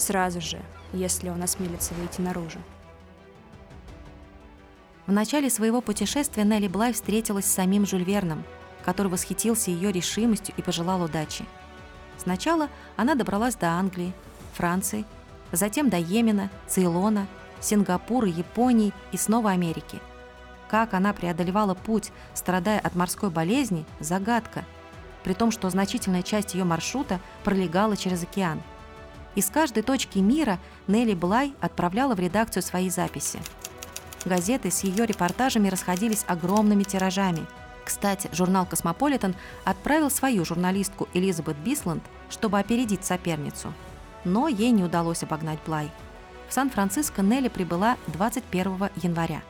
Сразу 0.00 0.40
же, 0.40 0.60
если 0.92 1.28
он 1.28 1.42
осмелится 1.42 1.94
выйти 1.94 2.20
наружу. 2.20 2.58
В 5.06 5.12
начале 5.12 5.50
своего 5.50 5.80
путешествия 5.80 6.44
Нелли 6.44 6.68
Блай 6.68 6.92
встретилась 6.92 7.44
с 7.44 7.54
самим 7.54 7.86
Жюль 7.86 8.04
Верном 8.04 8.44
который 8.84 9.08
восхитился 9.08 9.70
ее 9.70 9.92
решимостью 9.92 10.54
и 10.56 10.62
пожелал 10.62 11.02
удачи. 11.02 11.44
Сначала 12.18 12.68
она 12.96 13.14
добралась 13.14 13.54
до 13.54 13.68
Англии, 13.68 14.12
Франции, 14.54 15.04
затем 15.52 15.88
до 15.88 15.98
Йемена, 15.98 16.50
Цейлона, 16.66 17.26
Сингапура, 17.60 18.28
Японии 18.28 18.92
и 19.12 19.16
снова 19.16 19.50
Америки. 19.50 20.00
Как 20.68 20.94
она 20.94 21.12
преодолевала 21.12 21.74
путь, 21.74 22.12
страдая 22.34 22.78
от 22.78 22.94
морской 22.94 23.30
болезни– 23.30 23.84
загадка, 24.00 24.64
при 25.24 25.34
том, 25.34 25.50
что 25.50 25.68
значительная 25.68 26.22
часть 26.22 26.54
ее 26.54 26.64
маршрута 26.64 27.20
пролегала 27.44 27.96
через 27.96 28.22
океан. 28.22 28.62
Из 29.34 29.48
каждой 29.50 29.82
точки 29.82 30.18
мира 30.18 30.58
Нелли 30.86 31.14
Блай 31.14 31.54
отправляла 31.60 32.14
в 32.14 32.20
редакцию 32.20 32.62
свои 32.62 32.90
записи. 32.90 33.38
Газеты 34.24 34.70
с 34.70 34.84
ее 34.84 35.06
репортажами 35.06 35.68
расходились 35.68 36.24
огромными 36.26 36.82
тиражами– 36.82 37.46
кстати, 37.90 38.30
журнал 38.32 38.66
«Космополитен» 38.66 39.34
отправил 39.64 40.10
свою 40.10 40.44
журналистку 40.44 41.08
Элизабет 41.12 41.56
Бисланд, 41.56 42.04
чтобы 42.28 42.60
опередить 42.60 43.04
соперницу. 43.04 43.72
Но 44.24 44.46
ей 44.46 44.70
не 44.70 44.84
удалось 44.84 45.24
обогнать 45.24 45.58
Блай. 45.66 45.90
В 46.48 46.52
Сан-Франциско 46.52 47.22
Нелли 47.22 47.48
прибыла 47.48 47.96
21 48.06 48.90
января. 49.02 49.42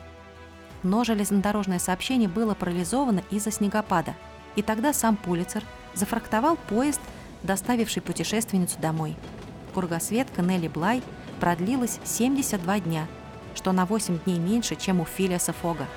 Но 0.81 1.03
железнодорожное 1.03 1.77
сообщение 1.77 2.27
было 2.27 2.55
парализовано 2.55 3.21
из-за 3.29 3.51
снегопада, 3.51 4.15
и 4.55 4.63
тогда 4.63 4.91
сам 4.91 5.17
Пулицер 5.17 5.63
зафрактовал 5.93 6.57
поезд, 6.57 7.01
доставивший 7.43 8.01
путешественницу 8.01 8.79
домой. 8.79 9.15
Кругосветка 9.73 10.41
Нелли 10.41 10.67
Блай 10.67 11.01
продлилась 11.39 11.99
72 12.03 12.79
дня, 12.81 13.07
что 13.55 13.71
на 13.71 13.85
8 13.85 14.19
дней 14.25 14.39
меньше, 14.39 14.75
чем 14.75 14.99
у 14.99 15.05
Филиаса 15.05 15.53
Фога. 15.53 15.87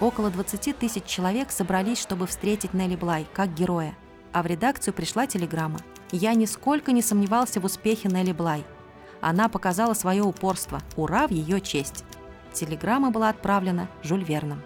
Около 0.00 0.30
20 0.30 0.76
тысяч 0.76 1.04
человек 1.04 1.50
собрались, 1.50 2.00
чтобы 2.00 2.26
встретить 2.26 2.74
Нелли 2.74 2.96
Блай 2.96 3.26
как 3.32 3.54
героя. 3.54 3.94
А 4.32 4.42
в 4.42 4.46
редакцию 4.46 4.94
пришла 4.94 5.26
телеграмма. 5.26 5.80
Я 6.12 6.34
нисколько 6.34 6.92
не 6.92 7.02
сомневался 7.02 7.60
в 7.60 7.64
успехе 7.64 8.08
Нелли 8.08 8.32
Блай. 8.32 8.64
Она 9.20 9.48
показала 9.48 9.94
свое 9.94 10.22
упорство. 10.22 10.80
Ура 10.96 11.26
в 11.26 11.30
ее 11.30 11.60
честь. 11.60 12.04
Телеграмма 12.52 13.10
была 13.10 13.28
отправлена 13.28 13.88
Жюль 14.02 14.24
Верном. 14.24 14.62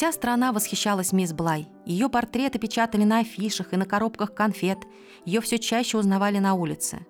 Вся 0.00 0.12
страна 0.12 0.52
восхищалась 0.52 1.12
мисс 1.12 1.34
Блай. 1.34 1.68
Ее 1.84 2.08
портреты 2.08 2.58
печатали 2.58 3.04
на 3.04 3.18
афишах 3.18 3.74
и 3.74 3.76
на 3.76 3.84
коробках 3.84 4.32
конфет. 4.32 4.78
Ее 5.26 5.42
все 5.42 5.58
чаще 5.58 5.98
узнавали 5.98 6.38
на 6.38 6.54
улице. 6.54 7.00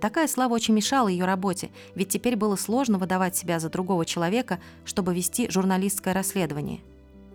Такая 0.00 0.26
слава 0.26 0.54
очень 0.54 0.74
мешала 0.74 1.06
ее 1.06 1.24
работе, 1.24 1.70
ведь 1.94 2.08
теперь 2.08 2.34
было 2.34 2.56
сложно 2.56 2.98
выдавать 2.98 3.36
себя 3.36 3.60
за 3.60 3.68
другого 3.68 4.04
человека, 4.04 4.58
чтобы 4.84 5.14
вести 5.14 5.48
журналистское 5.50 6.12
расследование. 6.12 6.80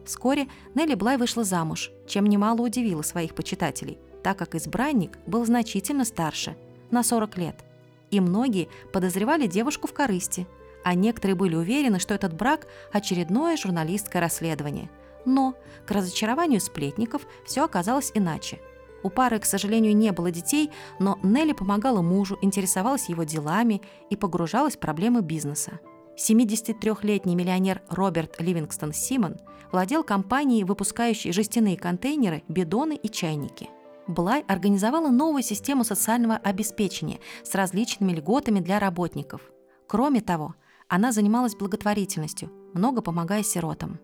Вскоре 0.06 0.48
Нелли 0.76 0.96
Блай 0.96 1.16
вышла 1.16 1.46
замуж, 1.46 1.90
чем 2.06 2.26
немало 2.26 2.60
удивила 2.60 3.02
своих 3.02 3.34
почитателей, 3.34 4.00
так 4.24 4.38
как 4.38 4.56
избранник 4.56 5.20
был 5.26 5.46
значительно 5.46 6.04
старше, 6.04 6.58
на 6.92 7.02
40 7.02 7.38
лет. 7.38 7.64
И 8.12 8.20
многие 8.20 8.68
подозревали 8.92 9.48
девушку 9.48 9.88
в 9.88 9.94
корысти, 9.94 10.46
а 10.84 10.96
некоторые 10.96 11.36
были 11.36 11.56
уверены, 11.56 11.98
что 11.98 12.14
этот 12.14 12.34
брак– 12.34 12.68
очередное 12.92 13.56
журналистское 13.56 14.22
расследование. 14.22 14.90
Но, 15.28 15.54
к 15.86 15.92
разочарованию 15.92 16.60
сплетников, 16.60 17.28
все 17.46 17.64
оказалось 17.64 18.12
иначе– 18.16 18.60
у 19.04 19.10
пары, 19.10 19.40
к 19.40 19.46
сожалению, 19.46 19.96
не 19.96 20.12
было 20.12 20.32
детей, 20.32 20.72
но 21.00 21.20
Нелли 21.24 21.54
помогала 21.54 22.02
мужу, 22.02 22.38
интересовалась 22.42 23.10
его 23.10 23.24
делами 23.24 23.82
и 24.10 24.16
погружалась 24.16 24.76
в 24.76 24.80
проблемы 24.80 25.22
бизнеса. 25.22 25.80
73-летний 26.18 27.36
миллионер 27.36 27.82
Роберт 27.90 28.42
Ливингстон 28.42 28.92
Симон 28.92 29.38
владел 29.72 30.04
компанией, 30.04 30.64
выпускающей 30.64 31.32
жестяные 31.32 31.78
контейнеры, 31.78 32.44
бидоны 32.48 32.96
и 32.96 33.08
чайники. 33.08 33.70
Блай 34.08 34.44
организовала 34.48 35.10
новую 35.10 35.44
систему 35.44 35.84
социального 35.84 36.36
обеспечения 36.36 37.20
с 37.44 37.54
различными 37.54 38.14
льготами 38.14 38.62
для 38.62 38.80
работников. 38.80 39.42
Кроме 39.88 40.22
того, 40.22 40.56
она 40.88 41.12
занималась 41.12 41.56
благотворительностью, 41.56 42.52
много 42.74 43.02
помогая 43.02 43.44
сиротам. 43.44 44.00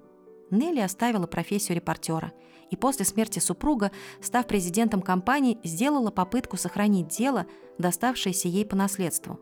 Нелли 0.54 0.80
оставила 0.80 1.28
профессию 1.28 1.76
репортера 1.76 2.32
и 2.70 2.76
после 2.76 3.06
смерти 3.06 3.40
супруга, 3.40 3.92
став 4.22 4.48
президентом 4.48 5.02
компании, 5.02 5.60
сделала 5.64 6.12
попытку 6.12 6.58
сохранить 6.58 7.08
дело, 7.08 7.46
доставшееся 7.78 8.48
ей 8.48 8.66
по 8.66 8.76
наследству. 8.76 9.40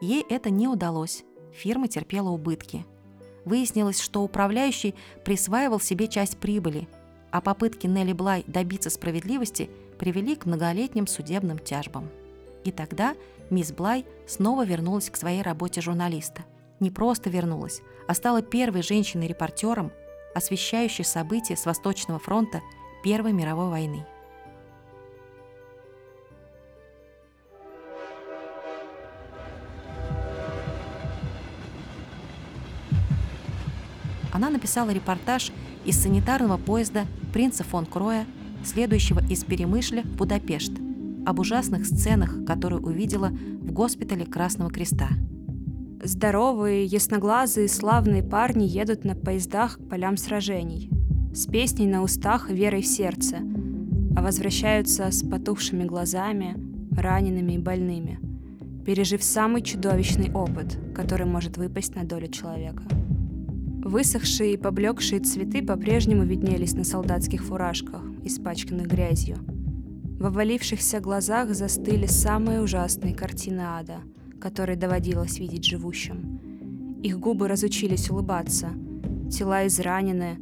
Ей 0.00 0.24
это 0.28 0.50
не 0.50 0.68
удалось. 0.68 1.24
Фирма 1.52 1.88
терпела 1.88 2.30
убытки. 2.30 2.86
Выяснилось, 3.44 4.00
что 4.00 4.22
управляющий 4.22 4.94
присваивал 5.24 5.80
себе 5.80 6.08
часть 6.08 6.36
прибыли, 6.36 6.88
а 7.30 7.40
попытки 7.40 7.86
Нелли 7.86 8.12
Блай 8.12 8.44
добиться 8.46 8.90
справедливости 8.90 9.70
привели 9.98 10.36
к 10.36 10.46
многолетним 10.46 11.06
судебным 11.06 11.58
тяжбам. 11.58 12.08
И 12.64 12.70
тогда 12.70 13.14
мисс 13.48 13.72
Блай 13.72 14.04
снова 14.26 14.64
вернулась 14.64 15.10
к 15.10 15.16
своей 15.16 15.42
работе 15.42 15.80
журналиста. 15.80 16.44
Не 16.80 16.90
просто 16.90 17.30
вернулась, 17.30 17.80
а 18.06 18.14
стала 18.14 18.42
первой 18.42 18.82
женщиной-репортером, 18.82 19.92
освещающий 20.34 21.04
события 21.04 21.56
с 21.56 21.66
Восточного 21.66 22.18
фронта 22.18 22.60
Первой 23.02 23.32
мировой 23.32 23.70
войны. 23.70 24.06
Она 34.32 34.48
написала 34.48 34.90
репортаж 34.90 35.50
из 35.84 36.00
санитарного 36.00 36.56
поезда 36.56 37.06
принца 37.32 37.64
фон 37.64 37.84
Кроя, 37.84 38.26
следующего 38.64 39.20
из 39.28 39.44
Перемышля 39.44 40.02
в 40.02 40.16
Будапешт, 40.16 40.72
об 41.26 41.38
ужасных 41.40 41.84
сценах, 41.84 42.44
которые 42.46 42.80
увидела 42.80 43.28
в 43.28 43.72
госпитале 43.72 44.24
Красного 44.24 44.70
Креста– 44.70 45.08
Здоровые, 46.02 46.86
ясноглазые, 46.86 47.68
славные 47.68 48.22
парни 48.22 48.64
едут 48.64 49.04
на 49.04 49.14
поездах 49.14 49.76
к 49.76 49.86
полям 49.86 50.16
сражений. 50.16 50.88
С 51.34 51.44
песней 51.44 51.86
на 51.86 52.02
устах 52.02 52.50
и 52.50 52.54
верой 52.54 52.80
в 52.80 52.86
сердце. 52.86 53.40
А 54.16 54.22
возвращаются 54.22 55.10
с 55.10 55.22
потухшими 55.22 55.84
глазами, 55.84 56.56
ранеными 56.96 57.52
и 57.52 57.58
больными. 57.58 58.18
Пережив 58.86 59.22
самый 59.22 59.60
чудовищный 59.60 60.32
опыт, 60.32 60.78
который 60.94 61.26
может 61.26 61.58
выпасть 61.58 61.94
на 61.94 62.04
долю 62.04 62.28
человека. 62.28 62.82
Высохшие 63.84 64.54
и 64.54 64.56
поблекшие 64.56 65.20
цветы 65.20 65.62
по-прежнему 65.62 66.24
виднелись 66.24 66.72
на 66.72 66.84
солдатских 66.84 67.44
фуражках, 67.44 68.02
испачканных 68.24 68.86
грязью. 68.86 69.36
В 70.18 70.24
овалившихся 70.24 71.00
глазах 71.00 71.54
застыли 71.54 72.06
самые 72.06 72.62
ужасные 72.62 73.14
картины 73.14 73.60
ада— 73.66 73.98
которые 74.40 74.76
доводилось 74.76 75.38
видеть 75.38 75.64
живущим. 75.64 76.98
Их 77.02 77.18
губы 77.18 77.48
разучились 77.48 78.10
улыбаться, 78.10 78.70
тела 79.30 79.66
изранены, 79.66 80.38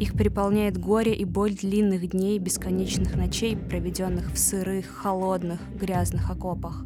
их 0.00 0.16
переполняет 0.16 0.76
горе 0.76 1.14
и 1.14 1.24
боль 1.24 1.54
длинных 1.54 2.10
дней 2.10 2.38
бесконечных 2.38 3.14
ночей, 3.14 3.56
проведенных 3.56 4.32
в 4.32 4.38
сырых, 4.38 4.86
холодных, 4.86 5.60
грязных 5.80 6.30
окопах. 6.30 6.84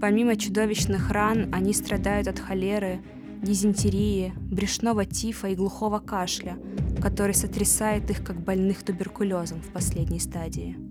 Помимо 0.00 0.36
чудовищных 0.36 1.10
ран, 1.10 1.48
они 1.52 1.72
страдают 1.72 2.26
от 2.26 2.38
холеры, 2.40 3.00
дизентерии, 3.42 4.32
брюшного 4.36 5.04
тифа 5.04 5.48
и 5.48 5.54
глухого 5.54 6.00
кашля, 6.00 6.56
который 7.00 7.34
сотрясает 7.34 8.10
их 8.10 8.24
как 8.24 8.40
больных 8.42 8.82
туберкулезом 8.82 9.60
в 9.60 9.68
последней 9.68 10.20
стадии. 10.20 10.87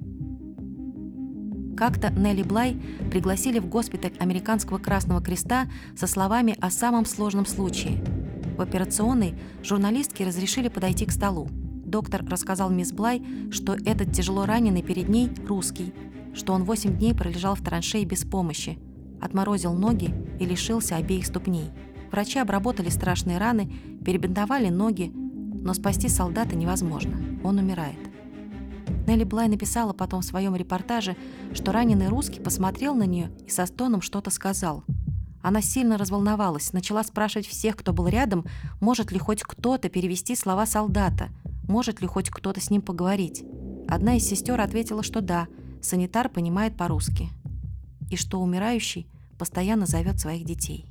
Как-то 1.77 2.09
Нелли 2.09 2.41
Блай 2.41 2.75
пригласили 3.11 3.59
в 3.59 3.67
госпиталь 3.67 4.13
Американского 4.17 4.79
Красного 4.79 5.21
Креста 5.21 5.67
со 5.95 6.07
словами 6.07 6.57
о 6.59 6.71
самом 6.71 7.05
сложном 7.05 7.45
случае. 7.45 8.03
В 8.57 8.61
операционной 8.61 9.35
журналистке 9.61 10.25
разрешили 10.25 10.69
подойти 10.69 11.05
к 11.05 11.11
столу. 11.11 11.47
Доктор 11.85 12.25
рассказал 12.25 12.71
мисс 12.71 12.91
Блай, 12.91 13.23
что 13.51 13.75
этот 13.85 14.11
тяжело 14.11 14.47
раненый 14.47 14.81
перед 14.81 15.07
ней 15.07 15.29
русский, 15.47 15.93
что 16.33 16.53
он 16.53 16.63
8 16.63 16.97
дней 16.97 17.13
пролежал 17.13 17.53
в 17.53 17.61
траншее 17.61 18.05
без 18.05 18.25
помощи, 18.25 18.79
отморозил 19.21 19.73
ноги 19.73 20.11
и 20.39 20.45
лишился 20.45 20.95
обеих 20.95 21.27
ступней. 21.27 21.69
Врачи 22.11 22.39
обработали 22.39 22.89
страшные 22.89 23.37
раны, 23.37 23.71
перебинтовали 24.03 24.69
ноги, 24.69 25.11
но 25.13 25.75
спасти 25.75 26.09
солдата 26.09 26.55
невозможно, 26.55 27.15
он 27.43 27.59
умирает. 27.59 27.99
Нелли 29.07 29.23
Блай 29.23 29.47
написала 29.47 29.93
потом 29.93 30.21
в 30.21 30.25
своем 30.25 30.53
репортаже, 30.55 31.15
что 31.53 31.71
раненый 31.71 32.09
русский 32.09 32.41
посмотрел 32.41 32.93
на 32.93 33.03
нее 33.03 33.31
и 33.47 33.49
со 33.49 33.65
стоном 33.65 34.01
что-то 34.01 34.29
сказал. 34.29 34.83
Она 35.41 35.61
сильно 35.61 35.97
разволновалась, 35.97 36.73
начала 36.73 37.05
спрашивать 37.05 37.47
всех, 37.47 37.77
кто 37.77 37.93
был 37.93 38.07
рядом, 38.07 38.45
может 38.81 39.13
ли 39.13 39.17
хоть 39.17 39.43
кто-то 39.43 39.87
перевести 39.87 40.35
слова 40.35 40.65
солдата, 40.65 41.29
может 41.69 42.01
ли 42.01 42.07
хоть 42.07 42.29
кто-то 42.29 42.59
с 42.59 42.69
ним 42.69 42.81
поговорить. 42.81 43.45
Одна 43.87 44.17
из 44.17 44.27
сестер 44.27 44.59
ответила, 44.59 45.03
что 45.03 45.21
да, 45.21 45.47
санитар 45.81 46.27
понимает 46.27 46.75
по-русски, 46.75 47.29
и 48.09 48.17
что 48.17 48.41
умирающий 48.41 49.07
постоянно 49.39 49.85
зовет 49.85 50.19
своих 50.19 50.43
детей. 50.43 50.85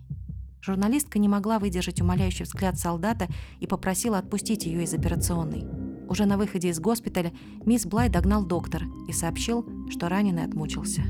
Журналистка 0.62 1.18
не 1.18 1.28
могла 1.28 1.58
выдержать 1.58 2.00
умоляющий 2.00 2.44
взгляд 2.44 2.78
солдата 2.78 3.28
и 3.60 3.66
попросила 3.66 4.16
отпустить 4.16 4.64
ее 4.64 4.84
из 4.84 4.94
операционной. 4.94 5.85
Уже 6.08 6.24
на 6.24 6.36
выходе 6.36 6.68
из 6.68 6.80
госпиталя 6.80 7.32
мисс 7.64 7.84
Блай 7.86 8.08
догнал 8.08 8.44
доктор 8.44 8.84
и 9.08 9.12
сообщил, 9.12 9.66
что 9.90 10.08
раненый 10.08 10.44
отмучился. 10.44 11.02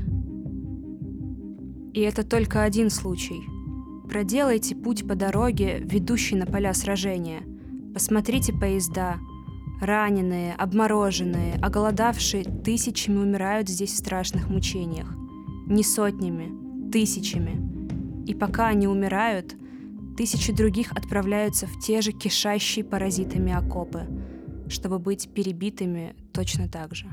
И 1.93 2.01
это 2.01 2.23
только 2.23 2.63
один 2.63 2.89
случай. 2.89 3.43
Проделайте 4.07 4.75
путь 4.75 5.07
по 5.07 5.15
дороге, 5.15 5.79
ведущей 5.79 6.35
на 6.35 6.45
поля 6.45 6.73
сражения. 6.73 7.41
Посмотрите 7.93 8.53
поезда. 8.53 9.17
Раненые, 9.81 10.53
обмороженные, 10.53 11.55
оголодавшие 11.61 12.43
тысячами 12.43 13.17
умирают 13.17 13.69
здесь 13.69 13.91
в 13.91 13.97
страшных 13.97 14.49
мучениях. 14.49 15.13
Не 15.67 15.83
сотнями, 15.83 16.89
тысячами. 16.91 18.25
И 18.25 18.33
пока 18.33 18.67
они 18.67 18.87
умирают, 18.87 19.55
тысячи 20.17 20.53
других 20.53 20.91
отправляются 20.93 21.67
в 21.67 21.79
те 21.79 22.01
же 22.01 22.11
кишащие 22.11 22.83
паразитами 22.83 23.53
окопы, 23.53 24.07
чтобы 24.69 24.99
быть 24.99 25.29
перебитыми 25.33 26.15
точно 26.33 26.67
так 26.67 26.95
же. 26.95 27.07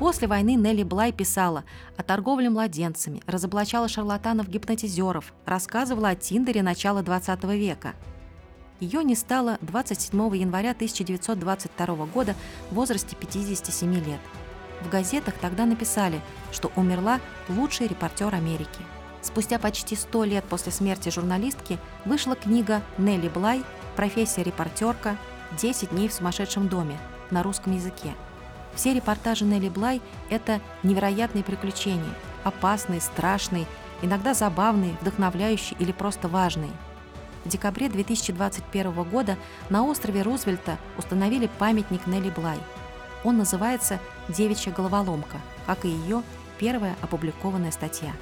После 0.00 0.26
войны 0.26 0.54
Нелли 0.54 0.82
Блай 0.82 1.12
писала 1.12 1.64
о 1.98 2.02
торговле 2.02 2.48
младенцами, 2.48 3.22
разоблачала 3.26 3.86
шарлатанов-гипнотизеров, 3.86 5.34
рассказывала 5.44 6.08
о 6.08 6.14
Тиндере 6.16 6.62
начала 6.62 7.02
20 7.02 7.44
века. 7.44 7.94
Ее 8.80 9.04
не 9.04 9.14
стало 9.14 9.58
27 9.60 10.36
января 10.38 10.70
1922 10.70 12.06
года 12.06 12.34
в 12.70 12.76
возрасте 12.76 13.14
57 13.14 13.94
лет. 13.96 14.20
В 14.80 14.88
газетах 14.88 15.34
тогда 15.34 15.66
написали, 15.66 16.20
что 16.52 16.72
умерла 16.76 17.20
лучший 17.48 17.86
репортер 17.86 18.34
Америки. 18.34 18.80
Спустя 19.22 19.58
почти 19.58 19.96
100 19.96 20.24
лет 20.24 20.44
после 20.44 20.72
смерти 20.72 21.10
журналистки 21.10 21.78
вышла 22.04 22.34
книга 22.34 22.82
Нелли 22.96 23.28
Блай 23.28 23.62
«Профессия 23.96 24.42
репортерка. 24.42 25.16
10 25.60 25.90
дней 25.90 26.08
в 26.08 26.12
сумасшедшем 26.12 26.68
доме» 26.68 26.96
на 27.30 27.42
русском 27.42 27.74
языке. 27.74 28.14
Все 28.74 28.94
репортажи 28.94 29.44
Нелли 29.44 29.68
Блай– 29.68 30.00
это 30.30 30.60
невероятные 30.82 31.44
приключения, 31.44 32.14
опасные, 32.44 33.00
страшные, 33.00 33.66
иногда 34.00 34.32
забавные, 34.32 34.96
вдохновляющие 35.00 35.76
или 35.78 35.92
просто 35.92 36.28
важные. 36.28 36.70
В 37.44 37.48
декабре 37.48 37.88
2021 37.88 39.02
года 39.04 39.36
на 39.70 39.84
острове 39.84 40.22
Рузвельта 40.22 40.78
установили 40.96 41.50
памятник 41.58 42.06
Нелли 42.06 42.30
Блай. 42.30 42.58
Он 43.24 43.36
называется 43.38 43.98
«Девичья 44.30 44.72
головоломка», 44.72 45.38
как 45.66 45.84
и 45.84 45.88
ее 45.88 46.22
первая 46.58 46.96
опубликованная 47.02 47.70
статья. 47.70 48.12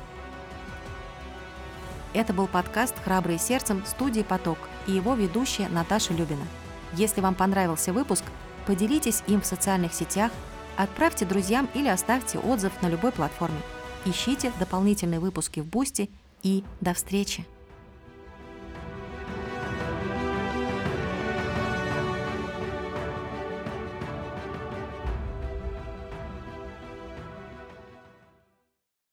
Это 2.15 2.33
был 2.33 2.47
подкаст 2.47 2.95
«Храбрые 3.05 3.39
сердцем» 3.39 3.85
студии 3.87 4.23
«Поток» 4.23 4.59
и 4.87 4.93
его 4.93 5.15
ведущая 5.15 5.69
Наташа 5.69 6.15
Любина. 6.15 6.45
Если 6.95 7.21
вам 7.21 7.35
понравился 7.35 7.93
выпуск– 7.93 8.25
Поделитесь 8.69 9.23
им 9.27 9.41
в 9.41 9.47
социальных 9.47 9.95
сетях, 9.95 10.31
отправьте 10.77 11.25
друзьям 11.25 11.71
или 11.73 11.89
оставьте 11.89 12.39
отзыв 12.39 12.71
на 12.83 12.91
любой 12.91 13.13
платформе. 13.13 13.63
Ищите 14.05 14.53
дополнительные 14.61 15.21
выпуски 15.21 15.61
в 15.61 15.65
Boosty 15.65 16.11
и 16.43 16.65
до 16.83 16.93
встречи! 16.93 17.47